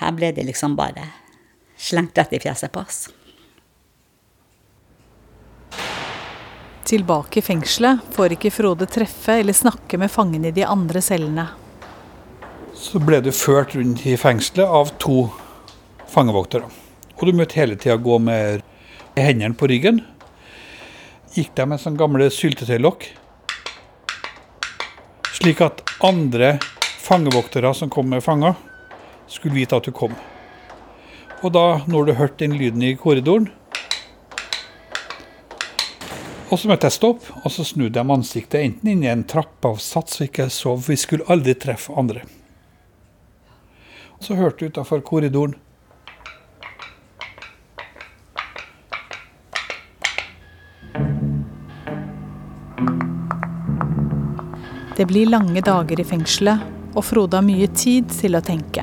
Her 0.00 0.12
ble 0.16 0.30
det 0.36 0.44
liksom 0.46 0.76
bare 0.78 1.08
slengt 1.80 2.18
rett 2.18 2.32
i 2.36 2.40
fjeset 2.40 2.72
på 2.72 2.82
oss. 2.84 3.08
Tilbake 6.90 7.38
i 7.40 7.44
fengselet 7.44 8.00
får 8.14 8.34
ikke 8.36 8.52
Frode 8.52 8.86
treffe 8.90 9.36
eller 9.40 9.56
snakke 9.56 9.98
med 10.00 10.10
fangene 10.10 10.50
i 10.50 10.56
de 10.56 10.64
andre 10.66 11.02
cellene. 11.04 11.46
Så 12.74 13.00
ble 13.02 13.20
du 13.22 13.30
ført 13.36 13.74
rundt 13.76 14.06
i 14.08 14.16
fengselet 14.18 14.66
av 14.66 14.94
to 15.02 15.26
fangevoktere. 16.10 16.66
Og 17.18 17.26
du 17.28 17.36
møtte 17.36 17.60
hele 17.60 17.76
tida 17.76 17.98
gå 18.00 18.16
med 18.22 18.64
hendene 19.18 19.56
på 19.58 19.68
ryggen. 19.70 20.02
Gikk 21.34 21.54
der 21.58 21.68
med 21.70 21.80
sånne 21.82 22.00
gamle 22.00 22.26
syltetøylokk. 22.34 23.06
Slik 25.40 25.62
at 25.64 25.82
andre 26.04 26.58
fangevoktere 27.00 27.72
som 27.74 27.90
kom 27.90 28.10
med 28.12 28.22
fanger, 28.22 28.58
skulle 29.30 29.56
vite 29.56 29.78
at 29.78 29.86
du 29.86 29.94
kom. 29.94 30.12
Og 31.40 31.54
da, 31.54 31.80
når 31.88 32.06
du 32.10 32.12
hørte 32.18 32.44
den 32.44 32.58
lyden 32.60 32.82
i 32.84 32.96
korridoren, 32.98 33.48
og 36.50 36.58
så 36.58 36.66
møtte 36.66 36.88
jeg 36.88 36.98
stopp, 36.98 37.26
og 37.44 37.52
så 37.54 37.62
snudde 37.62 38.00
jeg 38.00 38.10
ansiktet 38.10 38.64
enten 38.64 38.90
inn 38.90 39.04
i 39.06 39.10
en 39.12 39.22
trappeavsats 39.22 40.18
så 40.18 40.26
ikke 40.26 40.48
jeg 40.48 40.54
sov, 40.56 40.82
vi 40.88 40.96
skulle 40.98 41.28
aldri 41.30 41.54
treffe 41.54 41.94
andre. 41.94 42.24
Og 44.18 44.26
Så 44.26 44.34
hørte 44.36 44.66
du 44.66 44.74
utafor 44.74 45.00
korridoren 45.00 45.54
Det 55.00 55.06
blir 55.08 55.30
lange 55.32 55.62
dager 55.64 55.96
i 55.96 56.04
fengselet, 56.04 56.60
og 56.92 57.04
Frode 57.08 57.38
har 57.38 57.44
mye 57.46 57.70
tid 57.72 58.10
til 58.12 58.36
å 58.36 58.42
tenke. 58.44 58.82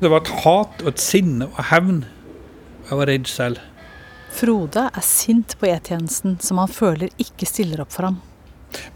Det 0.00 0.10
var 0.10 0.24
et 0.24 0.32
hat 0.42 0.82
og 0.82 0.88
et 0.90 0.98
sinne 0.98 1.46
og 1.46 1.60
hevn. 1.68 2.00
Jeg 2.88 2.98
var 2.98 3.06
redd 3.06 3.30
selv. 3.30 3.60
Frode 4.34 4.88
er 4.90 5.06
sint 5.06 5.54
på 5.60 5.68
E-tjenesten, 5.70 6.40
som 6.42 6.58
han 6.58 6.74
føler 6.74 7.14
ikke 7.22 7.46
stiller 7.46 7.84
opp 7.84 7.94
for 7.94 8.08
ham. 8.08 8.18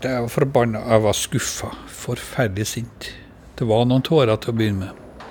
Jeg 0.03 0.19
var 0.27 0.35
forbanna, 0.35 0.83
jeg 0.97 1.07
var 1.07 1.19
skuffa. 1.21 1.71
Forferdelig 2.01 2.67
sint. 2.73 3.13
Det 3.55 3.71
var 3.71 3.87
noen 3.87 4.03
tårer 4.03 4.35
til 4.35 4.51
å 4.51 4.59
begynne 4.59 4.89
med. 4.91 5.25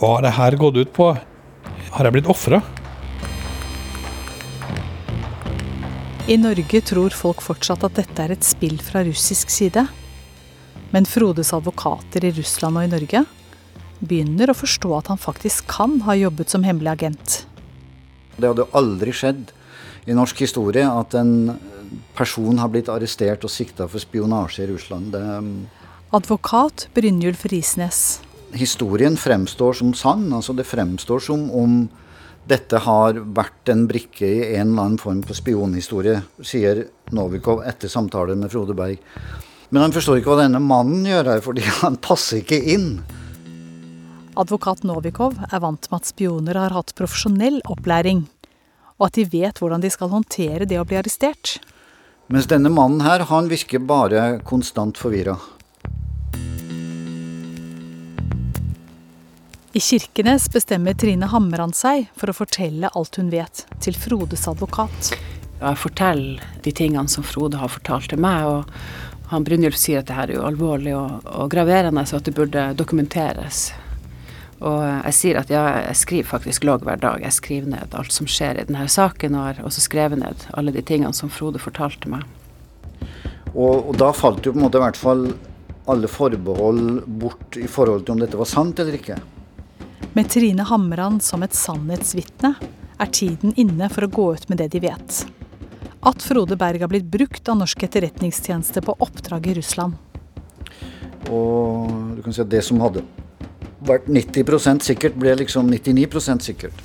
Hva 0.00 0.16
har 0.16 0.26
det 0.26 0.38
her 0.40 0.58
gått 0.58 0.82
ut 0.82 0.94
på? 0.98 1.12
Har 1.94 2.10
jeg 2.10 2.18
blitt 2.18 2.34
ofra? 2.34 2.64
I 6.30 6.36
Norge 6.38 6.78
tror 6.86 7.10
folk 7.10 7.40
fortsatt 7.42 7.82
at 7.88 7.96
dette 7.98 8.22
er 8.22 8.30
et 8.30 8.44
spill 8.46 8.76
fra 8.78 9.00
russisk 9.02 9.50
side. 9.50 9.82
Men 10.94 11.08
Frodes 11.10 11.48
advokater 11.56 12.22
i 12.22 12.30
Russland 12.36 12.78
og 12.78 12.86
i 12.86 12.90
Norge 12.92 13.22
begynner 13.98 14.52
å 14.52 14.54
forstå 14.54 14.92
at 14.94 15.10
han 15.10 15.18
faktisk 15.18 15.66
kan 15.74 15.96
ha 16.06 16.14
jobbet 16.14 16.52
som 16.54 16.62
hemmelig 16.62 16.92
agent. 16.92 17.34
Det 18.36 18.46
hadde 18.46 18.62
jo 18.62 18.78
aldri 18.78 19.10
skjedd 19.10 19.50
i 20.06 20.14
norsk 20.14 20.44
historie 20.46 20.86
at 20.86 21.18
en 21.18 21.56
person 22.14 22.62
har 22.62 22.70
blitt 22.70 22.92
arrestert 22.94 23.42
og 23.42 23.50
sikta 23.50 23.88
for 23.90 23.98
spionasje 23.98 24.68
i 24.68 24.70
Russland. 24.70 25.10
Det, 25.10 25.24
Advokat 26.14 26.86
Brynjulf 26.94 27.42
Risnes. 27.50 28.20
historien 28.54 29.18
fremstår 29.18 29.82
som 29.82 29.90
sann. 29.94 30.32
altså 30.32 30.54
Det 30.54 30.66
fremstår 30.66 31.18
som 31.26 31.50
om 31.50 31.88
dette 32.50 32.80
har 32.82 33.20
vært 33.36 33.70
en 33.72 33.86
brikke 33.90 34.26
i 34.26 34.40
en 34.56 34.72
eller 34.72 34.88
annen 34.88 34.98
form 35.00 35.22
for 35.26 35.38
spionhistorie, 35.38 36.18
sier 36.42 36.84
Novikov 37.14 37.62
etter 37.66 37.90
samtaler 37.92 38.38
med 38.38 38.50
Frode 38.52 38.74
Berg. 38.78 38.98
Men 39.70 39.84
han 39.86 39.94
forstår 39.94 40.18
ikke 40.18 40.32
hva 40.32 40.42
denne 40.42 40.60
mannen 40.62 41.06
gjør 41.06 41.34
her, 41.34 41.42
fordi 41.44 41.64
han 41.82 41.98
passer 42.02 42.42
ikke 42.42 42.58
inn. 42.74 42.88
Advokat 44.40 44.82
Novikov 44.86 45.38
er 45.50 45.62
vant 45.62 45.86
med 45.90 46.00
at 46.00 46.10
spioner 46.10 46.58
har 46.58 46.74
hatt 46.74 46.94
profesjonell 46.98 47.60
opplæring, 47.70 48.24
og 48.98 49.08
at 49.08 49.18
de 49.18 49.26
vet 49.30 49.58
hvordan 49.62 49.82
de 49.82 49.90
skal 49.92 50.10
håndtere 50.12 50.66
det 50.68 50.78
å 50.80 50.86
bli 50.86 50.98
arrestert. 50.98 51.58
Mens 52.30 52.46
denne 52.50 52.70
mannen 52.70 53.02
her, 53.02 53.24
han 53.30 53.50
virker 53.50 53.82
bare 53.82 54.38
konstant 54.46 54.98
forvirra. 54.98 55.38
I 59.72 59.80
Kirkenes 59.80 60.52
bestemmer 60.52 60.94
Trine 60.98 61.28
Hamran 61.30 61.70
seg 61.70 62.08
for 62.18 62.32
å 62.32 62.34
fortelle 62.34 62.88
alt 62.98 63.20
hun 63.20 63.28
vet, 63.30 63.60
til 63.78 63.94
Frodes 63.94 64.48
advokat. 64.50 65.12
Jeg 65.60 65.78
forteller 65.78 66.42
de 66.64 66.72
tingene 66.74 67.06
som 67.12 67.22
Frode 67.22 67.60
har 67.60 67.70
fortalt 67.70 68.10
til 68.10 68.18
meg, 68.18 68.48
og 68.50 69.30
han 69.30 69.46
Brynjulf 69.46 69.78
sier 69.78 70.02
at 70.02 70.10
det 70.10 70.16
her 70.18 70.32
er 70.32 70.40
jo 70.40 70.48
alvorlig 70.48 70.96
og, 70.98 71.22
og 71.22 71.54
graverende, 71.54 72.02
så 72.02 72.18
at 72.18 72.26
det 72.26 72.34
burde 72.34 72.66
dokumenteres. 72.74 73.68
Og 74.58 74.82
jeg 74.82 75.16
sier 75.20 75.38
at 75.38 75.54
ja, 75.54 75.62
jeg 75.86 76.02
skriver 76.02 76.32
faktisk 76.34 76.66
logg 76.66 76.82
hver 76.82 76.98
dag. 76.98 77.22
Jeg 77.22 77.38
skriver 77.38 77.70
ned 77.76 77.94
alt 77.94 78.10
som 78.10 78.26
skjer 78.26 78.58
i 78.58 78.66
denne 78.66 78.90
saken, 78.90 79.38
og 79.38 79.52
har 79.52 79.64
også 79.70 79.86
skrevet 79.86 80.18
ned 80.18 80.50
alle 80.50 80.74
de 80.74 80.82
tingene 80.82 81.14
som 81.14 81.30
Frode 81.30 81.62
fortalte 81.62 82.10
meg. 82.10 82.26
Og, 83.54 83.86
og 83.86 83.94
da 84.02 84.10
falt 84.10 84.42
jo 84.42 84.50
på 84.50 84.58
en 84.58 84.66
måte 84.66 84.82
i 84.82 84.88
hvert 84.90 84.98
fall 84.98 85.28
alle 85.90 86.10
forbehold 86.10 87.04
bort 87.22 87.54
i 87.54 87.70
forhold 87.70 88.02
til 88.02 88.18
om 88.18 88.24
dette 88.26 88.38
var 88.40 88.50
sant 88.50 88.82
eller 88.82 88.98
ikke. 88.98 89.22
Med 90.12 90.30
Trine 90.30 90.64
Hamran 90.66 91.20
som 91.22 91.42
et 91.46 91.54
sannhetsvitne 91.54 92.54
er 93.00 93.12
tiden 93.14 93.54
inne 93.56 93.88
for 93.92 94.06
å 94.06 94.12
gå 94.12 94.26
ut 94.34 94.48
med 94.50 94.60
det 94.60 94.70
de 94.74 94.82
vet. 94.82 95.20
At 96.00 96.24
Frode 96.24 96.56
Berg 96.56 96.82
har 96.82 96.90
blitt 96.90 97.08
brukt 97.12 97.48
av 97.48 97.58
norsk 97.60 97.84
etterretningstjeneste 97.86 98.82
på 98.84 98.96
oppdrag 99.04 99.50
i 99.52 99.56
Russland. 99.60 99.96
Og 101.30 102.16
du 102.16 102.22
kan 102.24 102.34
si 102.34 102.42
at 102.42 102.50
det 102.50 102.62
som 102.66 102.80
hadde 102.82 103.04
vært 103.84 104.08
90% 104.10 104.84
sikkert, 104.84 105.16
ble 105.20 105.34
liksom 105.40 105.68
99% 105.70 106.48
sikkert. 106.50 106.82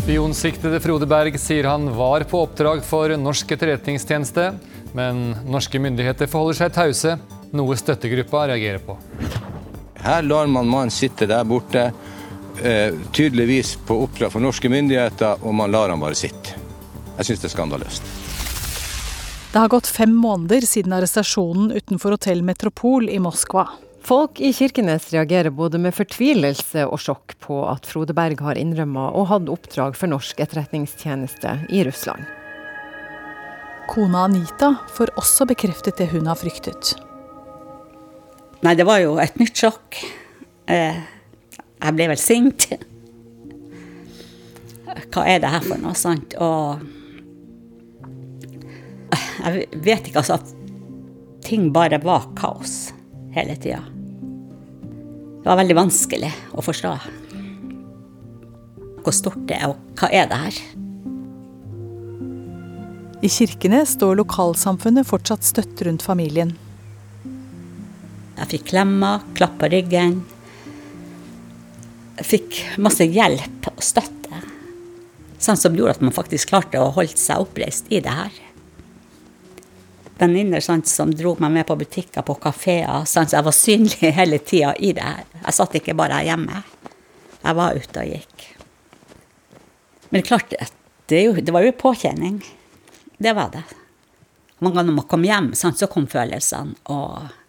Spionsiktede 0.00 0.80
Frode 0.82 1.06
Berg 1.10 1.38
sier 1.40 1.66
han 1.70 1.88
var 1.96 2.24
på 2.30 2.44
oppdrag 2.44 2.82
for 2.86 3.14
norsk 3.18 3.56
etterretningstjeneste, 3.56 4.52
men 4.96 5.30
norske 5.46 5.80
myndigheter 5.82 6.30
forholder 6.30 6.64
seg 6.64 6.74
tause, 6.74 7.16
noe 7.54 7.78
støttegruppa 7.78 8.46
reagerer 8.50 8.82
på. 8.84 8.98
Her 10.02 10.22
lar 10.22 10.46
man 10.46 10.68
mannen 10.68 10.90
sitte 10.90 11.26
der 11.28 11.44
borte, 11.44 11.90
eh, 12.62 12.94
tydeligvis 13.12 13.76
på 13.86 13.98
oppdrag 14.04 14.32
for 14.32 14.40
norske 14.40 14.68
myndigheter, 14.72 15.44
og 15.44 15.54
man 15.54 15.70
lar 15.70 15.92
han 15.92 16.00
bare 16.00 16.16
sitte. 16.16 16.56
Jeg 17.18 17.28
syns 17.28 17.42
det 17.42 17.50
er 17.50 17.56
skandaløst. 17.56 18.10
Det 19.52 19.58
har 19.58 19.68
gått 19.68 19.90
fem 19.90 20.12
måneder 20.14 20.62
siden 20.62 20.94
arrestasjonen 20.94 21.72
utenfor 21.74 22.14
hotell 22.14 22.42
Metropol 22.46 23.08
i 23.10 23.18
Moskva. 23.18 23.66
Folk 24.02 24.40
i 24.40 24.52
Kirkenes 24.56 25.10
reagerer 25.12 25.50
både 25.50 25.78
med 25.78 25.94
fortvilelse 25.94 26.86
og 26.88 27.02
sjokk 27.02 27.34
på 27.42 27.58
at 27.68 27.84
Frode 27.86 28.14
Berg 28.16 28.40
har 28.46 28.56
innrømma 28.56 29.10
og 29.10 29.28
hatt 29.28 29.50
oppdrag 29.52 29.98
for 29.98 30.08
norsk 30.08 30.40
etterretningstjeneste 30.40 31.56
i 31.68 31.84
Russland. 31.84 32.24
Kona 33.90 34.24
Anita 34.30 34.76
får 34.94 35.12
også 35.18 35.50
bekreftet 35.50 35.98
det 35.98 36.08
hun 36.14 36.30
har 36.30 36.38
fryktet. 36.38 36.94
Nei, 38.60 38.74
det 38.76 38.84
var 38.84 39.00
jo 39.00 39.16
et 39.22 39.36
nytt 39.40 39.56
sjokk. 39.56 39.96
Eh, 40.68 40.98
jeg 41.80 41.96
ble 41.96 42.08
vel 42.12 42.20
sint. 42.20 42.66
Hva 45.10 45.24
er 45.24 45.40
det 45.40 45.52
her 45.52 45.64
for 45.64 45.80
noe, 45.80 45.96
sant? 45.96 46.36
Og 46.36 46.82
jeg 49.40 49.64
vet 49.80 50.10
ikke, 50.10 50.20
altså, 50.20 50.36
at 50.36 50.52
ting 51.46 51.70
bare 51.74 51.98
var 52.02 52.28
kaos 52.38 52.90
hele 53.34 53.56
tida. 53.56 53.80
Det 55.40 55.48
var 55.48 55.56
veldig 55.62 55.78
vanskelig 55.78 56.30
å 56.52 56.64
forstå 56.64 56.92
hvor 59.00 59.14
stort 59.16 59.46
det 59.48 59.56
er, 59.56 59.70
og 59.72 59.78
hva 59.96 60.10
er 60.12 60.26
det 60.28 60.38
her? 60.42 60.56
I 63.24 63.28
Kirkenes 63.32 63.94
står 63.96 64.18
lokalsamfunnet 64.20 65.08
fortsatt 65.08 65.44
støtt 65.44 65.80
rundt 65.86 66.04
familien. 66.04 66.52
Jeg 68.40 68.48
fikk 68.54 68.70
klemmer, 68.72 69.24
klapp 69.36 69.58
på 69.60 69.68
ryggen. 69.68 70.20
Jeg 72.20 72.28
fikk 72.28 72.60
masse 72.80 73.04
hjelp 73.04 73.68
og 73.68 73.82
støtte. 73.84 74.40
Sånn 75.40 75.60
som 75.60 75.76
gjorde 75.76 75.98
at 75.98 76.04
man 76.04 76.14
faktisk 76.16 76.50
klarte 76.52 76.80
å 76.80 76.92
holde 76.96 77.20
seg 77.20 77.44
oppreist 77.44 77.88
i 77.92 78.00
det 78.04 78.12
her. 78.12 78.32
Venninner 80.20 80.60
sånn, 80.64 80.82
som 80.84 81.12
dro 81.16 81.32
meg 81.40 81.52
med 81.54 81.68
på 81.68 81.76
butikker, 81.80 82.24
på 82.24 82.36
kafeer. 82.40 83.06
Sånn, 83.08 83.28
så 83.28 83.38
jeg 83.38 83.46
var 83.46 83.56
synlig 83.56 84.12
hele 84.20 84.40
tida 84.44 84.74
i 84.76 84.92
det 84.96 85.04
her. 85.04 85.26
Jeg 85.40 85.56
satt 85.56 85.76
ikke 85.80 85.96
bare 85.96 86.20
hjemme. 86.26 86.62
Jeg 87.40 87.56
var 87.56 87.76
ute 87.76 88.04
og 88.04 88.14
gikk. 88.16 88.46
Men 90.10 90.24
klart, 90.26 90.52
det, 91.08 91.20
jo, 91.24 91.36
det 91.40 91.54
var 91.54 91.64
jo 91.64 91.76
påkjenning. 91.76 92.40
Det 93.20 93.32
var 93.36 93.52
det. 93.54 93.64
Mange 94.60 94.76
ganger 94.76 94.90
når 94.90 94.98
man 94.98 95.08
kom 95.08 95.24
hjem, 95.24 95.52
sånn, 95.56 95.76
så 95.76 95.88
kom 95.88 96.08
følelsene. 96.10 96.76
Og 96.92 97.39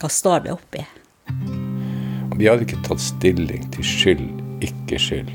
hva 0.00 0.08
står 0.08 0.46
det 0.46 0.52
oppi? 0.54 0.84
Vi 2.40 2.48
hadde 2.48 2.64
ikke 2.64 2.80
tatt 2.86 3.02
stilling 3.04 3.66
til 3.74 3.84
skyld, 3.84 4.28
ikke 4.64 4.98
skyld. 5.00 5.32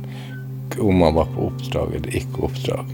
Om 0.82 1.04
man 1.04 1.14
var 1.16 1.30
på 1.36 1.52
oppdrag 1.52 1.94
eller 2.00 2.16
ikke 2.18 2.48
oppdrag. 2.48 2.90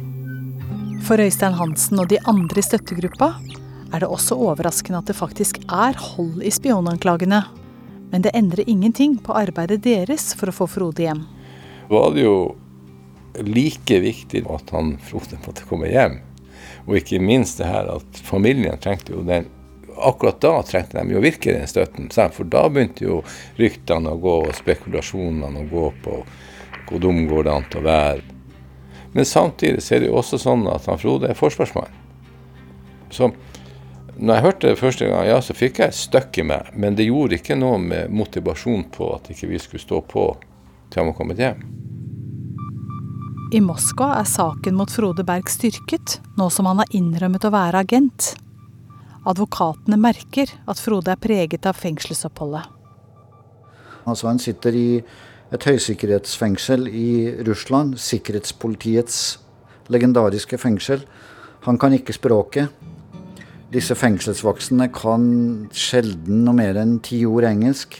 For 1.07 1.21
Øystein 1.23 1.55
Hansen 1.57 2.01
og 2.03 2.09
de 2.11 2.19
andre 2.29 2.59
i 2.59 2.65
støttegruppa 2.65 3.31
er 3.91 4.03
det 4.03 4.09
også 4.11 4.35
overraskende 4.37 4.99
at 4.99 5.07
det 5.09 5.15
faktisk 5.17 5.61
er 5.65 5.95
hold 5.97 6.43
i 6.43 6.51
spionanklagene. 6.53 7.39
Men 8.11 8.25
det 8.25 8.35
endrer 8.35 8.67
ingenting 8.67 9.15
på 9.23 9.33
arbeidet 9.39 9.79
deres 9.87 10.33
for 10.35 10.51
å 10.51 10.55
få 10.55 10.67
Frode 10.69 11.07
hjem. 11.07 11.23
Det 11.87 11.95
var 11.95 12.11
det 12.15 12.27
jo 12.27 12.35
like 13.47 14.01
viktig 14.03 14.43
at 14.51 14.75
han 14.75 14.97
Frode 15.07 15.39
måtte 15.45 15.65
komme 15.71 15.87
hjem. 15.91 16.19
Og 16.83 16.99
ikke 16.99 17.23
minst 17.23 17.63
det 17.63 17.71
her 17.71 17.87
at 17.95 18.23
familien 18.27 18.79
trengte 18.83 19.15
jo 19.15 19.23
den 19.23 19.47
Akkurat 20.01 20.41
da 20.41 20.53
trengte 20.65 20.97
de 20.97 21.13
jo 21.13 21.21
virkelig 21.23 21.55
den 21.59 21.69
støtten. 21.69 22.09
For 22.11 22.47
da 22.49 22.65
begynte 22.69 23.05
jo 23.05 23.21
ryktene 23.59 24.15
å 24.15 24.21
gå, 24.21 24.35
og 24.47 24.57
spekulasjonene 24.57 25.65
å 25.65 25.69
gå 25.71 25.87
på 26.03 26.21
hvor 26.91 26.99
dum 26.99 27.23
går 27.29 27.45
det 27.47 27.53
an 27.53 27.67
til 27.71 27.79
å 27.83 27.87
være. 27.87 28.37
Men 29.13 29.27
samtidig 29.27 29.83
er 29.91 30.03
det 30.03 30.09
jo 30.09 30.17
også 30.19 30.39
sånn 30.39 30.65
at 30.71 30.87
han 30.89 30.99
Frode 30.99 31.29
er 31.31 31.37
forsvarsmann. 31.37 31.99
Så 33.11 33.29
når 34.17 34.35
jeg 34.35 34.45
hørte 34.45 34.69
det 34.69 34.79
første 34.79 35.07
gang, 35.07 35.25
ja, 35.27 35.39
så 35.43 35.55
fikk 35.55 35.81
jeg 35.81 35.91
et 35.91 35.97
støkk 35.97 36.41
i 36.41 36.47
meg. 36.47 36.71
Men 36.75 36.95
det 36.99 37.07
gjorde 37.07 37.39
ikke 37.39 37.59
noe 37.59 37.79
med 37.81 38.11
motivasjon 38.13 38.87
på 38.93 39.13
at 39.15 39.31
ikke 39.33 39.49
vi 39.51 39.59
skulle 39.59 39.83
stå 39.83 40.01
på 40.07 40.25
til 40.91 41.01
han 41.01 41.11
var 41.11 41.17
kommet 41.17 41.39
hjem. 41.39 41.63
I 43.51 43.59
Moskva 43.63 44.13
er 44.19 44.27
saken 44.27 44.77
mot 44.79 44.91
Frode 44.91 45.25
Berg 45.27 45.49
styrket, 45.51 46.21
nå 46.39 46.47
som 46.53 46.69
han 46.69 46.79
har 46.79 46.93
innrømmet 46.95 47.47
å 47.47 47.51
være 47.51 47.81
agent. 47.83 48.33
Advokatene 49.21 49.99
merker 50.01 50.49
at 50.65 50.79
Frode 50.81 51.13
er 51.13 51.19
preget 51.21 51.67
av 51.69 51.77
fengselsoppholdet. 51.77 52.65
Altså 54.09 54.27
Han 54.31 54.39
sitter 54.41 54.73
i 54.73 54.87
et 55.51 55.67
høysikkerhetsfengsel 55.67 56.87
i 56.87 57.09
Russland, 57.45 57.99
sikkerhetspolitiets 58.01 59.39
legendariske 59.91 60.57
fengsel. 60.57 61.03
Han 61.67 61.77
kan 61.77 61.93
ikke 61.93 62.15
språket. 62.15 62.71
Disse 63.71 63.95
fengselsvoksne 63.95 64.89
kan 64.95 65.27
sjelden 65.71 66.41
noe 66.47 66.57
mer 66.57 66.79
enn 66.81 66.97
ti 67.03 67.21
ord 67.27 67.45
engelsk. 67.47 67.99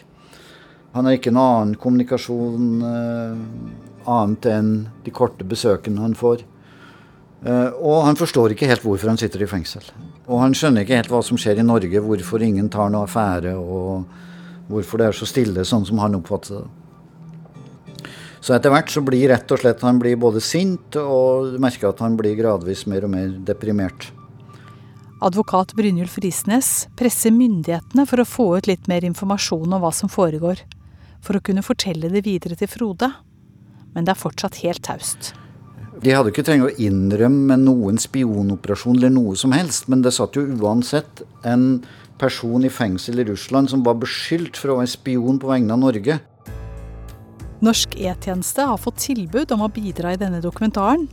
Han 0.95 1.07
har 1.07 1.19
ikke 1.19 1.31
noe 1.31 1.51
annen 1.60 1.77
kommunikasjon 1.79 2.81
eh, 2.88 3.43
annet 4.12 4.47
enn 4.51 4.71
de 5.05 5.13
korte 5.15 5.45
besøkene 5.47 6.01
han 6.03 6.17
får. 6.17 6.43
Eh, 7.45 7.69
og 7.77 8.07
han 8.10 8.19
forstår 8.19 8.55
ikke 8.55 8.67
helt 8.71 8.84
hvorfor 8.84 9.13
han 9.13 9.21
sitter 9.21 9.45
i 9.45 9.51
fengsel. 9.53 9.86
Og 10.32 10.39
han 10.39 10.54
skjønner 10.56 10.86
ikke 10.86 11.00
helt 11.02 11.12
hva 11.12 11.20
som 11.28 11.39
skjer 11.39 11.60
i 11.60 11.65
Norge, 11.67 12.04
hvorfor 12.04 12.44
ingen 12.46 12.70
tar 12.72 12.91
noe 12.94 13.04
affære, 13.04 13.52
og 13.60 14.70
hvorfor 14.72 15.02
det 15.02 15.10
er 15.10 15.17
så 15.17 15.28
stille, 15.28 15.65
sånn 15.67 15.84
som 15.88 16.00
han 16.00 16.15
oppfatter 16.22 16.62
det. 16.62 16.70
Så 18.41 18.56
etter 18.56 18.74
hvert 18.74 18.89
så 18.89 19.04
blir 19.06 19.28
rett 19.30 19.52
og 19.54 19.60
slett 19.62 19.84
han 19.86 20.00
blir 20.02 20.15
både 20.17 20.41
sint, 20.41 20.96
og 20.98 21.60
merker 21.62 21.91
at 21.91 22.00
han 22.02 22.15
blir 22.17 22.39
gradvis 22.39 22.88
mer 22.89 23.06
og 23.06 23.13
mer 23.13 23.36
deprimert. 23.46 24.08
Advokat 25.22 25.76
Brynjulf 25.78 26.15
Risnes 26.24 26.88
presser 26.98 27.36
myndighetene 27.36 28.08
for 28.10 28.24
å 28.24 28.26
få 28.26 28.48
ut 28.58 28.72
litt 28.72 28.88
mer 28.89 29.06
informasjon 29.06 29.76
om 29.76 29.84
hva 29.84 29.91
som 29.94 30.10
foregår, 30.10 30.63
for 31.22 31.38
å 31.38 31.44
kunne 31.46 31.62
fortelle 31.62 32.10
det 32.10 32.24
videre 32.26 32.58
til 32.58 32.72
Frode. 32.72 33.12
Men 33.94 34.08
det 34.08 34.15
er 34.15 34.24
fortsatt 34.24 34.63
helt 34.63 34.82
taust. 34.88 35.36
De 36.01 36.09
hadde 36.09 36.31
ikke 36.31 36.41
trengt 36.41 36.65
å 36.65 36.75
innrømme 36.81 37.59
noen 37.61 37.99
spionoperasjon 38.01 38.97
eller 38.97 39.11
noe 39.13 39.35
som 39.37 39.53
helst, 39.53 39.85
men 39.85 40.01
det 40.01 40.15
satt 40.15 40.33
jo 40.33 40.47
uansett 40.57 41.21
en 41.45 41.83
person 42.21 42.65
i 42.65 42.71
fengsel 42.73 43.21
i 43.21 43.25
Russland 43.27 43.69
som 43.69 43.83
var 43.85 43.99
beskyldt 44.01 44.57
for 44.57 44.73
å 44.73 44.79
være 44.79 44.89
spion 44.95 45.37
på 45.41 45.51
vegne 45.51 45.75
av 45.75 45.83
Norge. 45.83 46.17
Norsk 47.61 47.93
E-tjeneste 48.01 48.65
har 48.65 48.81
fått 48.81 48.97
tilbud 49.03 49.53
om 49.53 49.61
å 49.61 49.69
bidra 49.69 50.15
i 50.15 50.17
denne 50.17 50.41
dokumentaren, 50.41 51.05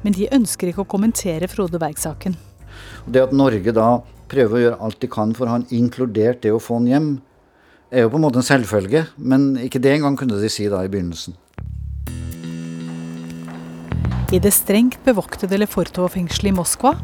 men 0.00 0.16
de 0.16 0.30
ønsker 0.32 0.70
ikke 0.70 0.86
å 0.86 0.90
kommentere 0.94 1.50
Frode 1.52 1.76
Berg-saken. 1.82 2.38
Det 3.04 3.26
at 3.26 3.36
Norge 3.36 3.76
da 3.76 3.98
prøver 4.32 4.56
å 4.56 4.62
gjøre 4.64 4.80
alt 4.88 5.00
de 5.04 5.12
kan 5.12 5.36
for 5.36 5.52
han, 5.52 5.68
inkludert 5.68 6.40
det 6.40 6.56
å 6.56 6.62
få 6.62 6.80
han 6.80 6.88
hjem, 6.88 7.12
er 7.92 8.06
jo 8.06 8.14
på 8.14 8.16
en 8.16 8.24
måte 8.24 8.40
en 8.40 8.48
selvfølge, 8.48 9.04
men 9.20 9.50
ikke 9.60 9.82
det 9.84 9.98
engang 9.98 10.16
kunne 10.16 10.40
de 10.40 10.48
si 10.48 10.72
da 10.72 10.80
i 10.80 10.88
begynnelsen. 10.88 11.36
I 14.32 14.38
det 14.40 14.54
strengt 14.56 15.02
bevoktede 15.04 15.58
Lefortov-fengselet 15.60 16.48
i 16.48 16.56
Moskva 16.56 16.94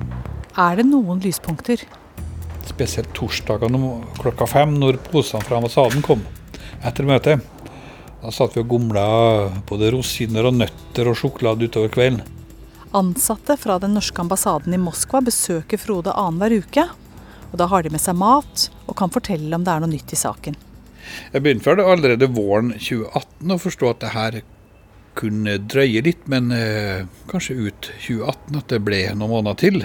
er 0.57 0.79
det 0.79 0.87
noen 0.89 1.19
lyspunkter. 1.21 1.83
Spesielt 2.65 3.11
torsdagene 3.13 3.91
klokka 4.17 4.47
fem, 4.49 4.73
når 4.81 4.97
posene 5.11 5.45
fra 5.45 5.59
ambassaden 5.59 6.01
kom 6.07 6.23
etter 6.89 7.05
møtet. 7.05 7.45
Da 8.23 8.33
satt 8.33 8.57
vi 8.57 8.65
og 8.65 8.73
gomla 8.73 9.05
både 9.69 9.93
rosiner 9.93 10.49
og 10.49 10.57
nøtter 10.57 11.13
og 11.13 11.21
sjokolade 11.21 11.69
utover 11.69 11.93
kvelden. 11.93 12.25
Ansatte 12.97 13.59
fra 13.61 13.77
den 13.83 13.93
norske 13.99 14.25
ambassaden 14.25 14.73
i 14.73 14.81
Moskva 14.81 15.21
besøker 15.29 15.85
Frode 15.85 16.17
annenhver 16.17 16.63
uke. 16.65 16.89
Og 17.53 17.61
da 17.61 17.69
har 17.69 17.85
de 17.85 17.93
med 17.93 18.01
seg 18.01 18.17
mat 18.17 18.71
og 18.87 18.97
kan 18.97 19.13
fortelle 19.13 19.53
om 19.53 19.69
det 19.69 19.77
er 19.77 19.85
noe 19.85 19.93
nytt 19.93 20.17
i 20.17 20.25
saken. 20.25 20.57
Jeg 21.35 21.45
begynte 21.45 21.69
vel 21.69 21.85
allerede 21.85 22.33
våren 22.33 22.73
2018 22.73 23.53
å 23.53 23.65
forstå 23.69 23.93
at 23.93 24.07
det 24.07 24.17
her 24.17 24.47
kunne 25.19 25.59
drøye 25.59 26.03
litt, 26.07 26.27
men 26.31 26.53
eh, 26.55 27.07
kanskje 27.31 27.59
ut 27.59 27.91
2018 28.07 28.61
at 28.61 28.73
det 28.73 28.83
ble 28.87 29.03
noen 29.15 29.35
måneder 29.35 29.59
til. 29.61 29.83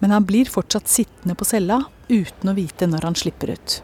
Men 0.00 0.14
han 0.16 0.26
blir 0.28 0.48
fortsatt 0.48 0.88
sittende 0.88 1.36
på 1.36 1.44
cella 1.48 1.82
uten 2.08 2.50
å 2.50 2.56
vite 2.56 2.88
når 2.88 3.04
han 3.10 3.18
slipper 3.18 3.52
ut. 3.52 3.80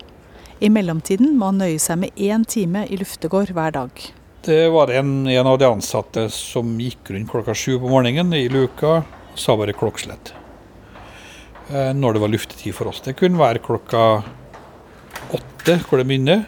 I 0.64 0.70
mellomtiden 0.72 1.34
må 1.36 1.50
han 1.50 1.60
nøye 1.60 1.80
seg 1.82 2.00
med 2.00 2.16
én 2.16 2.46
time 2.48 2.86
i 2.88 2.96
luftegård 2.96 3.52
hver 3.52 3.76
dag. 3.76 4.06
Det 4.46 4.62
var 4.72 4.92
en, 4.94 5.26
en 5.28 5.50
av 5.50 5.58
de 5.60 5.68
ansatte 5.68 6.28
som 6.32 6.76
gikk 6.80 7.10
rundt 7.12 7.30
klokka 7.30 7.54
sju 7.54 7.76
på 7.82 7.90
morgenen 7.90 8.32
i 8.38 8.46
luka 8.48 9.02
sa 9.36 9.56
bare 9.58 9.76
klokkslett. 9.76 10.32
Eh, 11.68 11.92
når 11.98 12.16
det 12.16 12.22
var 12.22 12.32
luftetid 12.32 12.74
for 12.74 12.88
oss. 12.88 13.02
Det 13.04 13.16
kunne 13.18 13.40
være 13.40 13.60
klokka 13.64 14.02
åtte, 15.34 15.80
hvor 15.88 16.00
det 16.00 16.06
begynner. 16.08 16.46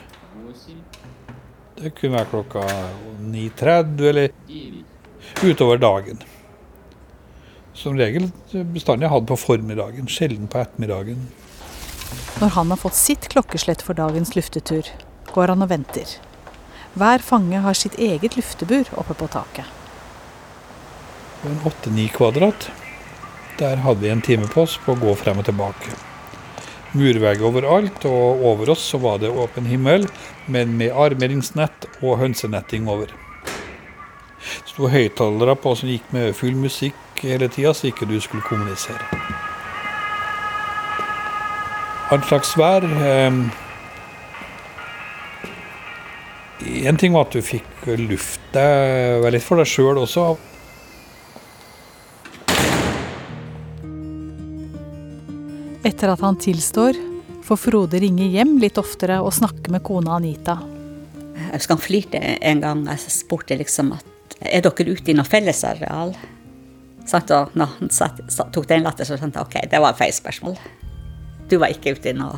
Det 1.78 1.92
kunne 1.94 2.16
være 2.16 2.26
klokka 2.32 2.62
9.30 3.22 4.08
eller 4.08 4.32
utover 5.46 5.78
dagen. 5.78 6.18
Som 7.78 7.98
regel 7.98 8.32
bestandig 8.74 9.10
hatt 9.12 9.28
på 9.28 9.36
formiddagen, 9.38 10.10
sjelden 10.10 10.50
på 10.50 10.58
ettermiddagen. 10.58 11.20
Når 12.40 12.50
han 12.56 12.74
har 12.74 12.80
fått 12.82 12.98
sitt 12.98 13.28
klokkeslett 13.30 13.84
for 13.86 13.94
dagens 13.94 14.34
luftetur, 14.34 14.90
går 15.30 15.54
han 15.54 15.62
og 15.62 15.70
venter. 15.70 16.16
Hver 16.98 17.22
fange 17.22 17.62
har 17.62 17.78
sitt 17.78 17.94
eget 18.02 18.34
luftebur 18.34 18.90
oppe 18.98 19.14
på 19.14 19.30
taket. 19.30 19.70
En 21.46 21.62
åtte-ni 21.68 22.08
kvadrat. 22.10 22.70
Der 23.62 23.78
hadde 23.86 24.02
vi 24.02 24.10
en 24.10 24.22
time 24.22 24.50
på 24.50 24.66
oss 24.66 24.78
på 24.82 24.94
å 24.94 24.98
gå 24.98 25.14
frem 25.18 25.38
og 25.38 25.46
tilbake 25.46 25.94
murvegg 26.96 27.42
overalt, 27.44 28.04
og 28.08 28.44
over 28.48 28.72
oss 28.74 28.84
så 28.92 29.00
var 29.02 29.20
det 29.22 29.32
åpen 29.32 29.68
himmel, 29.68 30.06
men 30.46 30.76
med 30.78 30.94
armeringsnett 30.96 31.88
og 32.00 32.18
hønsenetting 32.22 32.88
over. 32.88 33.12
Det 34.38 34.72
sto 34.72 34.88
høyttalere 34.88 35.56
på 35.60 35.74
som 35.76 35.90
gikk 35.90 36.08
med 36.14 36.36
full 36.38 36.56
musikk 36.56 37.22
hele 37.24 37.50
tida, 37.52 37.74
så 37.74 37.90
ikke 37.90 38.08
du 38.08 38.16
skulle 38.22 38.46
kommunisere. 38.46 39.02
All 42.08 42.22
slags 42.24 42.54
vær. 42.56 42.84
Eh, 42.84 43.32
en 46.88 46.96
ting 46.96 47.12
var 47.12 47.26
at 47.26 47.34
du 47.36 47.44
fikk 47.44 47.88
luft 48.00 48.40
deg 48.54 49.26
litt 49.34 49.44
for 49.44 49.60
deg 49.60 49.68
sjøl 49.68 50.00
også. 50.00 50.30
Etter 55.88 56.10
at 56.12 56.20
han 56.20 56.36
tilstår, 56.36 56.96
får 57.44 57.56
Frode 57.56 58.00
ringe 58.02 58.26
hjem 58.28 58.58
litt 58.60 58.76
oftere 58.76 59.22
og 59.24 59.32
snakke 59.32 59.72
med 59.72 59.80
kona 59.86 60.18
Anita. 60.18 60.58
Jeg 61.38 61.52
husker 61.54 61.78
han 61.78 61.80
flirte 61.80 62.20
en 62.20 62.60
gang. 62.60 62.82
Jeg 62.90 63.12
spurte 63.14 63.56
liksom 63.56 63.94
at 63.96 64.36
er 64.44 64.66
dere 64.66 64.92
ute 64.92 65.10
i 65.10 65.16
noe 65.16 65.24
fellesareal? 65.24 66.12
Sant? 67.08 67.32
Og 67.32 67.56
når 67.56 67.72
han 67.78 67.92
satt, 67.94 68.20
tok 68.52 68.68
den 68.68 68.84
latter, 68.84 69.08
så 69.08 69.16
skjønte 69.16 69.40
jeg 69.40 69.48
ok, 69.48 69.70
det 69.72 69.80
var 69.80 69.94
et 69.94 70.02
feil 70.02 70.12
spørsmål. 70.12 70.58
Du 71.48 71.56
var 71.62 71.72
ikke 71.72 71.94
ute 71.96 72.12
i 72.12 72.16
noe 72.16 72.36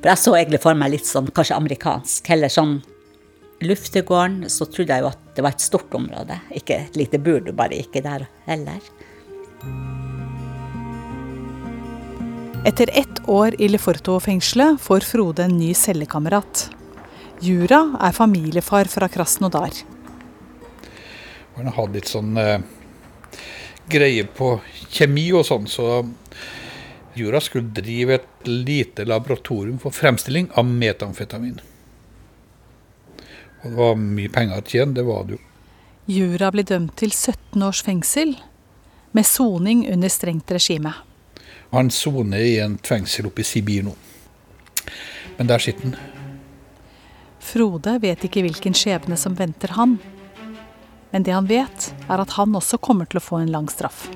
For 0.00 0.10
jeg 0.10 0.18
så 0.18 0.34
egentlig 0.34 0.60
for 0.64 0.78
meg 0.78 0.90
litt 0.96 1.06
sånn 1.06 1.30
kanskje 1.30 1.58
amerikansk. 1.60 2.32
Heller 2.34 2.50
sånn 2.50 2.80
luftegården, 3.62 4.48
så 4.50 4.66
trodde 4.66 4.96
jeg 4.96 5.06
jo 5.06 5.12
at 5.12 5.22
det 5.38 5.46
var 5.46 5.54
et 5.54 5.62
stort 5.62 5.94
område. 5.94 6.40
Ikke 6.58 6.82
et 6.88 6.98
lite 6.98 7.22
bur, 7.22 7.38
du 7.46 7.54
bare 7.54 7.78
gikk 7.78 8.02
der 8.02 8.26
heller. 8.50 8.82
Etter 12.64 12.90
ett 12.92 13.28
år 13.28 13.60
i 13.60 13.68
Leforto-fengselet 13.68 14.80
får 14.80 15.00
Frode 15.00 15.44
en 15.44 15.58
ny 15.58 15.74
cellekamerat. 15.74 16.70
Jura 17.40 17.96
er 18.00 18.12
familiefar 18.12 18.84
fra 18.84 19.08
Krasnodar. 19.08 19.70
Han 21.54 21.70
hadde 21.72 21.94
litt 21.94 22.10
sånn 22.10 22.36
eh, 22.36 22.58
greie 23.86 24.26
på 24.26 24.56
kjemi 24.90 25.30
og 25.38 25.46
sånn, 25.46 25.70
så 25.70 26.02
Jura 27.18 27.40
skulle 27.42 27.70
drive 27.74 28.18
et 28.18 28.46
lite 28.50 29.06
laboratorium 29.06 29.78
for 29.82 29.94
fremstilling 29.94 30.50
av 30.58 30.66
metamfetamin. 30.66 31.58
Og 33.62 33.66
det 33.70 33.76
var 33.78 33.98
mye 34.02 34.34
penger 34.34 34.60
å 34.60 34.66
tjene, 34.66 34.98
det 34.98 35.06
var 35.06 35.26
det 35.26 35.38
jo. 35.38 35.44
Jura 36.08 36.50
blir 36.50 36.66
dømt 36.66 36.96
til 36.98 37.14
17 37.14 37.62
års 37.62 37.82
fengsel, 37.86 38.34
med 39.12 39.26
soning 39.26 39.86
under 39.92 40.10
strengt 40.12 40.50
regime. 40.50 40.92
Han 41.70 41.90
soner 41.90 42.38
i 42.38 42.58
en 42.64 42.78
fengsel 42.78 43.28
oppe 43.28 43.44
i 43.44 43.44
Sibir 43.44 43.84
nå. 43.84 43.92
Men 45.36 45.50
der 45.50 45.60
sitter 45.60 45.90
han. 45.90 45.96
Frode 47.44 47.98
vet 48.02 48.24
ikke 48.24 48.42
hvilken 48.44 48.76
skjebne 48.76 49.16
som 49.20 49.36
venter 49.36 49.72
han. 49.76 49.98
Men 51.12 51.24
det 51.24 51.32
han 51.32 51.48
vet, 51.48 51.90
er 52.08 52.20
at 52.20 52.34
han 52.36 52.56
også 52.56 52.80
kommer 52.80 53.08
til 53.08 53.20
å 53.20 53.24
få 53.24 53.40
en 53.42 53.52
lang 53.52 53.68
straff. 53.72 54.06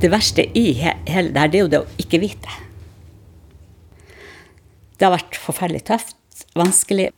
Det 0.00 0.08
verste 0.08 0.46
i 0.56 0.70
hele 0.80 1.28
det 1.32 1.40
her, 1.40 1.52
det 1.52 1.58
er 1.58 1.64
jo 1.64 1.72
det 1.72 1.80
å 1.82 1.88
ikke 2.00 2.22
vite. 2.22 2.56
Det 4.96 5.04
har 5.04 5.12
vært 5.12 5.36
forferdelig 5.40 5.82
tøft, 5.88 6.46
vanskelig. 6.56 7.10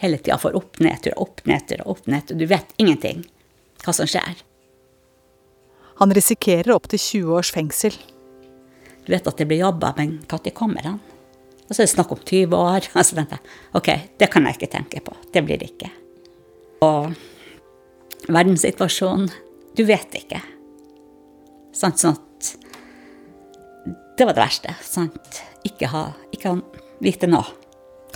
Hele 0.00 0.20
tida 0.20 0.36
får 0.40 0.56
opp, 0.56 0.80
nedtur, 0.84 1.16
opp, 1.20 1.40
nedtur, 1.48 1.80
opp, 1.88 2.04
nedtur. 2.08 2.36
Du 2.36 2.44
vet 2.48 2.72
ingenting 2.80 3.24
hva 3.84 3.92
som 3.96 4.08
skjer. 4.08 4.40
Han 6.00 6.12
risikerer 6.12 6.74
opptil 6.74 7.00
20 7.00 7.36
års 7.38 7.52
fengsel. 7.54 7.94
Du 9.06 9.12
vet 9.14 9.26
at 9.26 9.38
det 9.38 9.46
blir 9.48 9.62
jobba, 9.62 9.94
men 9.96 10.18
når 10.26 10.42
kommer 10.56 10.84
han? 10.84 10.98
Og 11.66 11.72
så 11.72 11.82
er 11.82 11.86
det 11.86 11.94
snakk 11.94 12.12
om 12.14 12.20
20 12.20 12.56
år. 12.56 12.88
Og 12.92 13.06
så 13.06 13.16
tenkte 13.16 13.38
jeg 13.38 13.78
OK, 13.78 13.88
det 14.20 14.28
kan 14.32 14.46
jeg 14.46 14.58
ikke 14.58 14.72
tenke 14.74 15.02
på. 15.06 15.14
Det 15.32 15.42
blir 15.46 15.60
det 15.62 15.70
ikke. 15.72 15.90
Og 16.86 17.14
verdenssituasjonen 18.28 19.30
Du 19.76 19.84
vet 19.84 20.14
ikke. 20.16 20.40
Sant, 21.76 22.00
at 22.00 22.56
Det 24.16 24.24
var 24.24 24.32
det 24.32 24.40
verste. 24.40 24.74
Sant? 24.82 25.42
Ikke 25.64 25.90
ha 25.92 26.10
Ikke 26.32 26.54
vite 27.04 27.28
nå. 27.28 27.42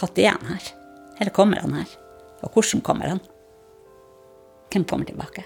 Når 0.01 0.19
er 0.19 0.33
han 0.33 0.55
her? 0.55 0.69
Eller 1.21 1.33
kommer 1.37 1.61
han 1.61 1.75
her? 1.77 1.89
Og 2.43 2.55
hvordan 2.55 2.81
kommer 2.81 3.09
han? 3.09 3.21
Hvem 4.73 4.85
kommer 4.89 5.05
tilbake? 5.05 5.45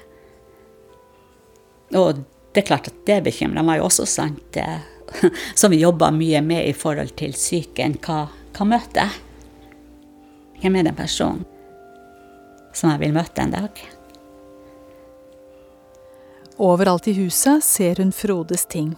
Og 1.92 2.22
det 2.54 2.62
er 2.62 2.68
klart 2.68 2.88
at 2.88 3.00
det 3.06 3.20
bekymrer 3.26 3.66
meg 3.66 3.82
også, 3.84 4.06
sant. 4.08 4.58
Som 5.58 5.74
vi 5.74 5.82
jobber 5.82 6.14
mye 6.14 6.40
med 6.42 6.68
i 6.68 6.76
forhold 6.76 7.12
til 7.18 7.34
psyken. 7.36 7.98
Hva, 8.04 8.24
hva 8.56 8.68
møter 8.68 9.04
jeg? 9.04 9.20
Hvem 10.62 10.78
er 10.80 10.88
den 10.88 10.96
personen 10.96 11.44
som 12.74 12.90
jeg 12.90 13.04
vil 13.04 13.12
møte 13.14 13.42
en 13.42 13.52
dag? 13.54 13.82
Overalt 16.62 17.08
i 17.10 17.14
huset 17.18 17.64
ser 17.66 18.00
hun 18.02 18.14
Frodes 18.14 18.64
ting. 18.70 18.94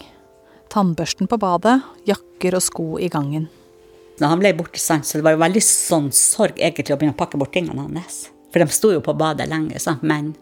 Tannbørsten 0.73 1.29
på 1.31 1.39
badet, 1.41 1.79
jakker 2.09 2.57
og 2.59 2.65
sko 2.65 2.87
i 3.01 3.09
gangen. 3.13 3.49
Når 4.21 4.33
han 4.33 4.41
ble 4.41 4.53
borte, 4.57 4.81
så 4.81 5.01
det 5.01 5.25
var 5.25 5.37
jo 5.37 5.43
veldig 5.43 5.63
sånn 5.65 6.11
sorg 6.15 6.57
egentlig 6.61 6.95
å 6.95 6.99
begynne 7.01 7.17
å 7.17 7.21
pakke 7.21 7.41
bort 7.41 7.53
tingene 7.57 7.85
hans. 7.85 8.27
For 8.53 8.63
de 8.63 8.73
sto 8.73 8.93
jo 8.95 9.03
på 9.05 9.17
badet 9.17 9.49
lenge, 9.51 9.81
sant, 9.83 10.05
men 10.05 10.35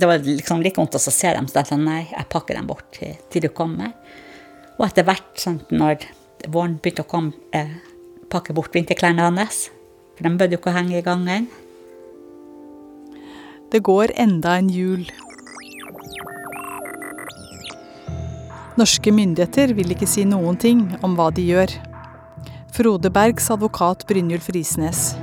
det 0.00 0.08
var 0.08 0.24
liksom 0.24 0.62
like 0.64 0.80
vondt 0.80 0.96
å 0.98 1.02
se 1.02 1.32
dem, 1.34 1.48
så 1.48 1.60
jeg 1.60 1.70
sa 1.70 1.78
nei, 1.80 2.02
jeg 2.10 2.30
pakker 2.32 2.58
dem 2.58 2.68
bort 2.68 2.86
til, 2.96 3.14
til 3.32 3.46
du 3.46 3.50
kommer. 3.54 3.94
Og 4.78 4.86
etter 4.86 5.06
hvert, 5.06 5.30
sant, 5.40 5.70
når 5.74 6.04
våren 6.46 6.78
begynte 6.78 7.04
å 7.04 7.10
komme, 7.10 7.34
eh, 7.52 7.72
pakke 8.30 8.54
bort 8.54 8.74
vinterklærne 8.74 9.26
hans, 9.26 9.68
for 10.16 10.26
de 10.26 10.36
bød 10.38 10.54
jo 10.54 10.60
ikke 10.60 10.70
å 10.72 10.76
henge 10.76 10.98
i 10.98 11.06
gangen. 11.06 11.48
Det 13.72 13.82
går 13.84 14.14
enda 14.16 14.56
en 14.56 14.70
jul. 14.72 15.04
Norske 18.78 19.12
myndigheter 19.12 19.74
vil 19.74 19.92
ikke 19.92 20.08
si 20.08 20.24
noen 20.24 20.56
ting 20.56 20.84
om 21.02 21.18
hva 21.18 21.28
de 21.34 21.44
gjør. 21.50 21.74
Frode 22.72 23.10
Bergs 23.10 23.50
advokat 23.50 24.06
Brynjulf 24.06 24.48
Risnes. 24.54 25.16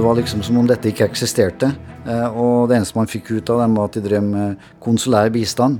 Det 0.00 0.06
var 0.06 0.16
liksom 0.16 0.40
som 0.40 0.56
om 0.56 0.64
dette 0.64 0.88
ikke 0.88 1.04
eksisterte. 1.10 1.74
eh, 2.08 2.28
Og 2.32 2.70
det 2.70 2.78
eneste 2.78 2.96
man 2.96 3.06
fikk 3.06 3.26
ut 3.36 3.50
av 3.50 3.58
dem, 3.60 3.74
var 3.74 3.84
at 3.84 3.98
de 3.98 4.00
drev 4.00 4.22
med 4.22 4.56
konsulær 4.80 5.28
bistand. 5.28 5.76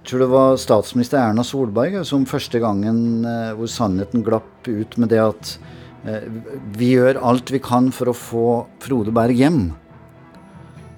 Jeg 0.00 0.08
tror 0.08 0.18
det 0.18 0.28
var 0.32 0.56
statsminister 0.56 1.18
Erna 1.18 1.44
Solberg 1.44 2.06
som 2.06 2.24
første 2.24 2.58
gangen 2.58 3.20
eh, 3.28 3.52
hvor 3.52 3.68
sannheten 3.68 4.24
glapp 4.24 4.64
ut 4.64 4.96
med 4.96 5.12
det 5.12 5.20
at 5.20 5.58
eh, 6.06 6.24
vi 6.72 6.94
gjør 6.94 7.20
alt 7.20 7.52
vi 7.52 7.60
kan 7.60 7.92
for 7.92 8.08
å 8.08 8.16
få 8.16 8.46
Frode 8.80 9.12
Berg 9.12 9.36
hjem. 9.36 9.74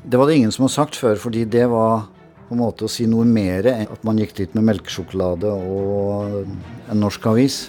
Det 0.07 0.17
var 0.17 0.31
det 0.31 0.37
ingen 0.39 0.55
som 0.55 0.69
har 0.69 0.75
sagt 0.77 0.95
før, 0.95 1.19
fordi 1.19 1.43
det 1.51 1.67
var 1.67 2.07
på 2.47 2.55
en 2.55 2.63
måte 2.63 2.87
å 2.87 2.89
si 2.89 3.11
noe 3.11 3.27
mer 3.27 3.67
enn 3.67 3.91
at 3.91 4.07
man 4.07 4.23
gikk 4.23 4.37
dit 4.39 4.55
med 4.55 4.71
melkesjokolade 4.71 5.51
og 5.51 6.47
en 6.47 7.03
norsk 7.03 7.27
avis. 7.27 7.65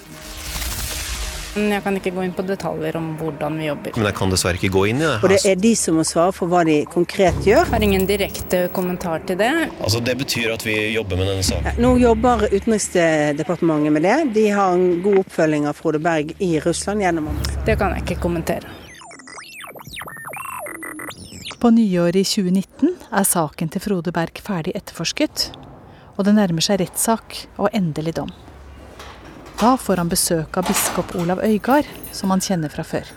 Jeg 1.57 1.83
kan 1.83 1.97
ikke 1.97 2.13
gå 2.15 2.23
inn 2.27 2.33
på 2.37 2.45
detaljer 2.45 2.97
om 2.99 3.09
hvordan 3.19 3.57
vi 3.59 3.67
jobber. 3.67 3.95
Men 3.97 4.09
jeg 4.09 4.17
kan 4.19 4.33
dessverre 4.33 4.59
ikke 4.59 4.71
gå 4.75 4.83
inn 4.91 5.01
i 5.01 5.05
det. 5.05 5.13
Og 5.23 5.33
det 5.33 5.39
er 5.51 5.59
de 5.61 5.73
som 5.79 5.97
må 5.97 6.05
svare 6.07 6.33
for 6.35 6.51
hva 6.51 6.63
de 6.67 6.77
konkret 6.91 7.37
gjør. 7.45 7.63
Jeg 7.65 7.73
har 7.73 7.85
ingen 7.87 8.07
direkte 8.09 8.63
kommentar 8.75 9.25
til 9.27 9.39
det. 9.41 9.51
Altså, 9.81 9.99
Det 10.07 10.17
betyr 10.17 10.53
at 10.53 10.65
vi 10.65 10.75
jobber 10.93 11.17
med 11.17 11.27
denne 11.31 11.43
saken. 11.43 11.81
Nå 11.83 11.95
jobber 11.99 12.47
Utenriksdepartementet 12.51 13.91
med 13.97 14.05
det. 14.05 14.17
De 14.37 14.47
har 14.53 14.73
en 14.77 15.01
god 15.03 15.23
oppfølging 15.25 15.67
av 15.67 15.73
Frode 15.79 15.99
Berg 15.99 16.35
i 16.39 16.59
Russland 16.63 17.01
gjennom 17.01 17.27
ambassaden. 17.33 17.65
Det 17.65 17.77
kan 17.79 17.95
jeg 17.95 18.05
ikke 18.05 18.21
kommentere. 18.21 18.75
På 21.57 21.71
nyåret 21.73 22.15
i 22.21 22.23
2019 22.23 22.91
er 23.11 23.25
saken 23.25 23.71
til 23.73 23.81
Frode 23.81 24.11
Berg 24.13 24.37
ferdig 24.45 24.75
etterforsket, 24.77 25.49
og 26.13 26.27
det 26.27 26.35
nærmer 26.37 26.61
seg 26.61 26.83
rettssak 26.83 27.47
og 27.57 27.73
endelig 27.73 28.13
dom. 28.19 28.29
Da 29.57 29.71
får 29.77 29.97
han 29.97 30.09
besøk 30.09 30.57
av 30.59 30.67
biskop 30.69 31.15
Olav 31.17 31.39
Øygard, 31.41 31.87
som 32.13 32.29
han 32.29 32.43
kjenner 32.45 32.69
fra 32.69 32.83
før. 32.85 33.07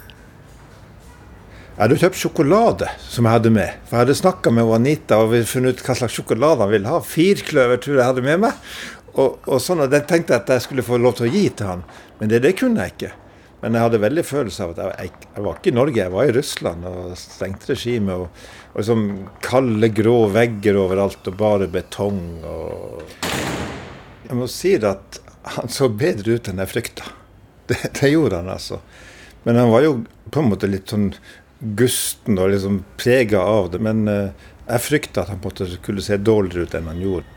Jeg 1.74 1.82
hadde 1.82 1.98
kjøpt 2.00 2.20
sjokolade 2.20 2.88
som 3.04 3.28
jeg 3.28 3.36
hadde 3.36 3.52
med. 3.52 3.76
For 3.84 3.98
Jeg 3.98 4.06
hadde 4.06 4.16
snakka 4.16 4.52
med 4.56 4.72
Anita 4.72 5.18
og 5.20 5.34
funnet 5.48 5.76
ut 5.76 5.84
hva 5.84 5.98
slags 5.98 6.16
sjokolade 6.16 6.64
han 6.64 6.72
ville 6.72 6.88
ha. 6.88 7.02
Firkløver 7.04 7.82
tror 7.84 8.00
jeg 8.00 8.08
hadde 8.08 8.24
med 8.24 8.40
meg. 8.46 8.72
Og, 9.20 9.36
og 9.44 9.60
sånn, 9.60 9.84
og 9.84 9.92
Den 9.92 10.08
tenkte 10.08 10.32
jeg 10.32 10.46
at 10.46 10.54
jeg 10.54 10.64
skulle 10.64 10.86
få 10.86 10.96
lov 10.96 11.18
til 11.18 11.28
å 11.28 11.32
gi 11.34 11.46
til 11.52 11.72
han. 11.74 11.84
Men 12.20 12.32
det, 12.32 12.40
det 12.46 12.56
kunne 12.56 12.88
jeg 12.88 12.96
ikke. 12.96 13.14
Men 13.60 13.76
jeg 13.76 13.84
hadde 13.84 14.04
veldig 14.08 14.24
følelse 14.24 14.64
av 14.64 14.72
at 14.72 14.80
jeg, 14.80 14.92
jeg, 14.96 15.30
jeg 15.36 15.44
var 15.44 15.60
ikke 15.60 15.72
i 15.72 15.76
Norge, 15.76 16.00
jeg 16.00 16.14
var 16.16 16.28
i 16.28 16.36
Russland 16.40 16.86
og 16.88 17.16
strengt 17.20 17.68
regime. 17.68 18.16
Og, 18.16 18.44
og 18.72 18.86
sånn 18.88 19.08
kalde, 19.44 19.92
grå 19.92 20.20
vegger 20.32 20.80
overalt 20.88 21.28
og 21.28 21.42
bare 21.44 21.68
betong. 21.68 22.22
og... 22.48 23.04
Jeg 24.30 24.38
må 24.38 24.46
si 24.48 24.78
at 24.80 25.26
han 25.42 25.68
så 25.72 25.88
bedre 25.88 26.36
ut 26.36 26.48
enn 26.50 26.60
jeg 26.62 26.72
frykta. 26.74 27.12
Det, 27.70 27.78
det 28.00 28.08
gjorde 28.10 28.40
han, 28.42 28.50
altså. 28.50 28.80
Men 29.42 29.56
han 29.56 29.70
var 29.70 29.84
jo 29.84 29.92
på 30.30 30.42
en 30.42 30.50
måte 30.50 30.68
litt 30.68 30.90
sånn 30.90 31.12
gusten 31.60 32.38
og 32.40 32.50
liksom 32.52 32.82
prega 33.00 33.40
av 33.40 33.70
det. 33.72 33.80
Men 33.84 34.08
eh, 34.08 34.48
jeg 34.66 34.84
frykta 34.86 35.24
at 35.24 35.32
han 35.32 35.40
måte 35.44 35.68
skulle 35.70 36.04
se 36.04 36.18
dårligere 36.20 36.66
ut 36.66 36.76
enn 36.76 36.90
han 36.90 37.02
gjorde. 37.02 37.36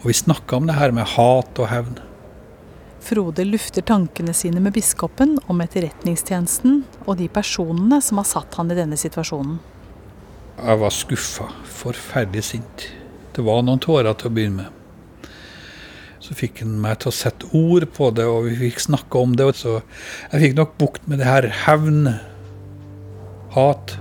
Og 0.00 0.06
vi 0.08 0.16
snakka 0.16 0.56
om 0.56 0.68
det 0.68 0.78
her 0.78 0.94
med 0.96 1.08
hat 1.16 1.60
og 1.60 1.68
hevn. 1.70 1.98
Frode 3.00 3.44
lufter 3.48 3.84
tankene 3.86 4.32
sine 4.36 4.60
med 4.60 4.74
biskopen 4.76 5.38
om 5.48 5.60
etterretningstjenesten 5.64 6.82
og 7.06 7.16
de 7.20 7.30
personene 7.32 8.00
som 8.04 8.20
har 8.20 8.28
satt 8.28 8.58
han 8.60 8.72
i 8.72 8.76
denne 8.76 8.98
situasjonen. 9.00 9.58
Jeg 10.60 10.80
var 10.82 10.92
skuffa. 10.92 11.48
Forferdelig 11.80 12.44
sint. 12.50 12.90
Det 13.32 13.44
var 13.46 13.62
noen 13.64 13.80
tårer 13.80 14.12
til 14.20 14.28
å 14.28 14.34
begynne 14.36 14.66
med. 14.66 14.79
Så 16.20 16.36
fikk 16.36 16.60
han 16.60 16.76
meg 16.82 16.98
til 17.00 17.08
å 17.10 17.16
sette 17.16 17.48
ord 17.56 17.86
på 17.96 18.10
det, 18.12 18.26
og 18.28 18.50
vi 18.50 18.56
fikk 18.66 18.82
snakke 18.84 19.22
om 19.22 19.32
det. 19.38 19.48
Så 19.56 19.78
jeg 20.32 20.44
fikk 20.44 20.58
nok 20.58 20.76
bukt 20.80 21.08
med 21.08 21.22
det 21.22 21.28
her 21.28 21.48
hevn, 21.64 22.10
hat. 23.56 23.96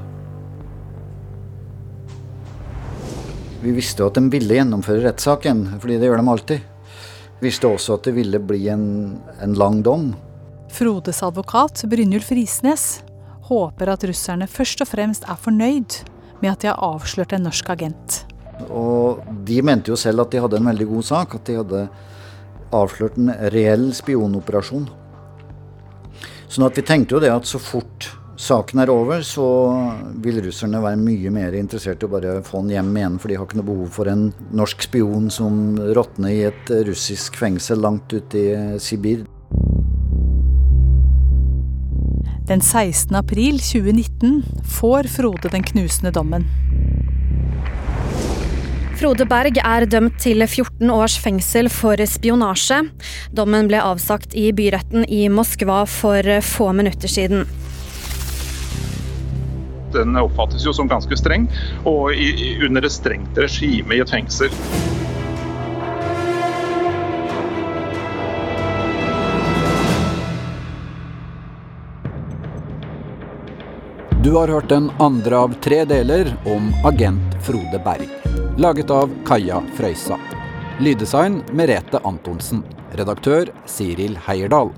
Vi 3.63 3.71
visste 3.75 4.03
jo 4.03 4.11
at 4.11 4.19
de 4.19 4.27
ville 4.31 4.59
gjennomføre 4.59 5.03
rettssaken, 5.07 5.65
fordi 5.79 5.97
det 5.99 6.09
gjør 6.09 6.21
de 6.21 6.33
alltid. 6.35 6.67
Vi 7.39 7.47
visste 7.47 7.71
også 7.71 7.95
at 7.95 8.07
det 8.07 8.15
ville 8.19 8.39
bli 8.43 8.67
en, 8.71 8.87
en 9.39 9.55
lang 9.55 9.79
dom. 9.83 10.11
Frodes 10.75 11.23
advokat 11.25 11.81
Brynjulf 11.89 12.29
Risnes 12.35 12.99
håper 13.49 13.89
at 13.95 14.03
russerne 14.05 14.47
først 14.47 14.83
og 14.83 14.91
fremst 14.91 15.25
er 15.27 15.39
fornøyd 15.39 16.01
med 16.43 16.51
at 16.51 16.61
de 16.61 16.69
har 16.69 16.83
avslørt 16.83 17.33
en 17.35 17.47
norsk 17.47 17.71
agent. 17.73 18.19
Og 18.67 19.23
de 19.47 19.61
mente 19.63 19.93
jo 19.93 19.97
selv 19.99 20.25
at 20.25 20.33
de 20.33 20.41
hadde 20.43 20.59
en 20.59 20.71
veldig 20.71 20.87
god 20.89 21.09
sak, 21.09 21.35
at 21.35 21.47
de 21.47 21.59
hadde 21.61 21.83
avslørt 22.75 23.17
en 23.17 23.31
reell 23.53 23.89
spionoperasjon. 23.95 24.87
Sånn 26.49 26.65
at 26.65 26.77
vi 26.77 26.85
tenkte 26.85 27.15
jo 27.15 27.21
det 27.23 27.31
at 27.33 27.47
så 27.47 27.61
fort 27.61 28.09
saken 28.39 28.79
er 28.79 28.91
over, 28.91 29.21
så 29.25 29.45
vil 30.23 30.39
russerne 30.45 30.79
være 30.81 30.99
mye 31.01 31.31
mer 31.33 31.57
interessert 31.59 32.01
i 32.01 32.07
å 32.07 32.11
bare 32.13 32.37
få 32.47 32.63
den 32.63 32.71
hjem 32.77 32.93
igjen, 33.01 33.17
for 33.19 33.31
de 33.31 33.39
har 33.39 33.49
ikke 33.49 33.59
noe 33.59 33.67
behov 33.67 33.91
for 33.99 34.11
en 34.11 34.29
norsk 34.55 34.87
spion 34.87 35.27
som 35.33 35.75
råtner 35.97 36.31
i 36.31 36.45
et 36.47 36.71
russisk 36.87 37.35
fengsel 37.39 37.83
langt 37.83 38.15
ute 38.15 38.39
i 38.39 38.79
Sibir. 38.81 39.27
Den 42.49 42.63
16. 42.65 43.13
april 43.13 43.59
2019 43.61 44.63
får 44.79 45.11
Frode 45.13 45.51
den 45.53 45.67
knusende 45.67 46.15
dommen. 46.15 46.47
Frode 48.99 49.23
Berg 49.23 49.55
er 49.63 49.85
dømt 49.87 50.17
til 50.19 50.43
14 50.43 50.89
års 50.91 51.13
fengsel 51.23 51.69
for 51.71 52.01
spionasje. 52.03 52.81
Dommen 53.31 53.69
ble 53.71 53.79
avsagt 53.79 54.35
i 54.35 54.49
byretten 54.51 55.05
i 55.07 55.21
Moskva 55.31 55.85
for 55.87 56.27
få 56.43 56.67
minutter 56.75 57.07
siden. 57.07 57.45
Den 59.95 60.19
oppfattes 60.19 60.67
jo 60.67 60.75
som 60.75 60.91
ganske 60.91 61.15
streng, 61.15 61.47
og 61.87 62.11
under 62.67 62.83
et 62.83 62.91
strengt 62.91 63.39
regime 63.39 63.95
i 63.95 64.03
et 64.03 64.11
fengsel. 64.11 64.51
Du 74.19 74.33
har 74.35 74.51
hørt 74.51 74.67
den 74.67 74.91
andre 74.99 75.45
av 75.47 75.55
tre 75.63 75.85
deler 75.87 76.35
om 76.43 76.73
agent 76.83 77.39
Frode 77.47 77.79
Berg. 77.87 78.18
Laget 78.59 78.89
av 78.89 79.09
Kaja 79.25 79.61
Frøysa. 79.77 80.17
Lyddesign 80.79 81.37
Merete 81.55 82.01
Antonsen. 82.03 82.59
Redaktør 82.91 83.47
Siril 83.63 84.17
Heierdal. 84.25 84.73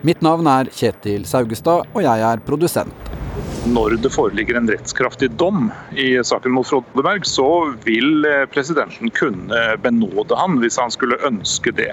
Mitt 0.00 0.24
navn 0.24 0.48
er 0.48 0.70
Kjetil 0.72 1.26
Saugestad, 1.28 1.90
og 1.92 2.06
jeg 2.06 2.24
er 2.24 2.40
produsent. 2.46 3.12
Når 3.68 3.98
det 4.00 4.14
foreligger 4.16 4.56
en 4.56 4.72
rettskraftig 4.72 5.28
dom 5.36 5.68
i 5.92 6.14
saken 6.24 6.56
mot 6.56 6.64
Frodeberg, 6.64 7.28
så 7.28 7.50
vil 7.84 8.24
eh, 8.24 8.46
presidenten 8.48 9.12
kunne 9.12 9.60
benåde 9.84 10.40
han 10.40 10.56
hvis 10.64 10.80
han 10.80 10.96
skulle 10.96 11.20
ønske 11.28 11.76
det. 11.76 11.92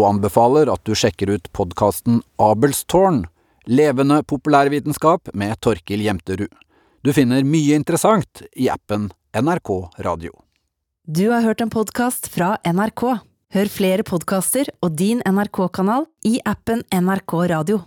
Og 0.00 0.14
anbefaler 0.14 0.72
at 0.72 0.88
du 0.88 0.96
sjekker 0.96 1.36
ut 1.36 1.52
podkasten 1.52 2.22
Abelstårn. 2.40 3.26
Levende 3.68 4.22
populærvitenskap 4.24 5.28
med 5.36 5.58
Torkil 5.60 6.00
Jemterud. 6.00 6.48
Du 7.04 7.12
finner 7.12 7.44
mye 7.44 7.76
interessant 7.76 8.40
i 8.56 8.70
appen 8.72 9.10
NRK 9.36 9.72
Radio. 10.06 10.32
Du 11.04 11.26
har 11.28 11.44
hørt 11.44 11.60
en 11.60 11.68
podkast 11.68 12.30
fra 12.32 12.54
NRK. 12.64 13.04
Hør 13.52 13.68
flere 13.72 14.06
podkaster 14.08 14.70
og 14.80 14.96
din 14.96 15.20
NRK-kanal 15.20 16.08
i 16.24 16.38
appen 16.48 16.80
NRK 16.88 17.36
Radio. 17.52 17.82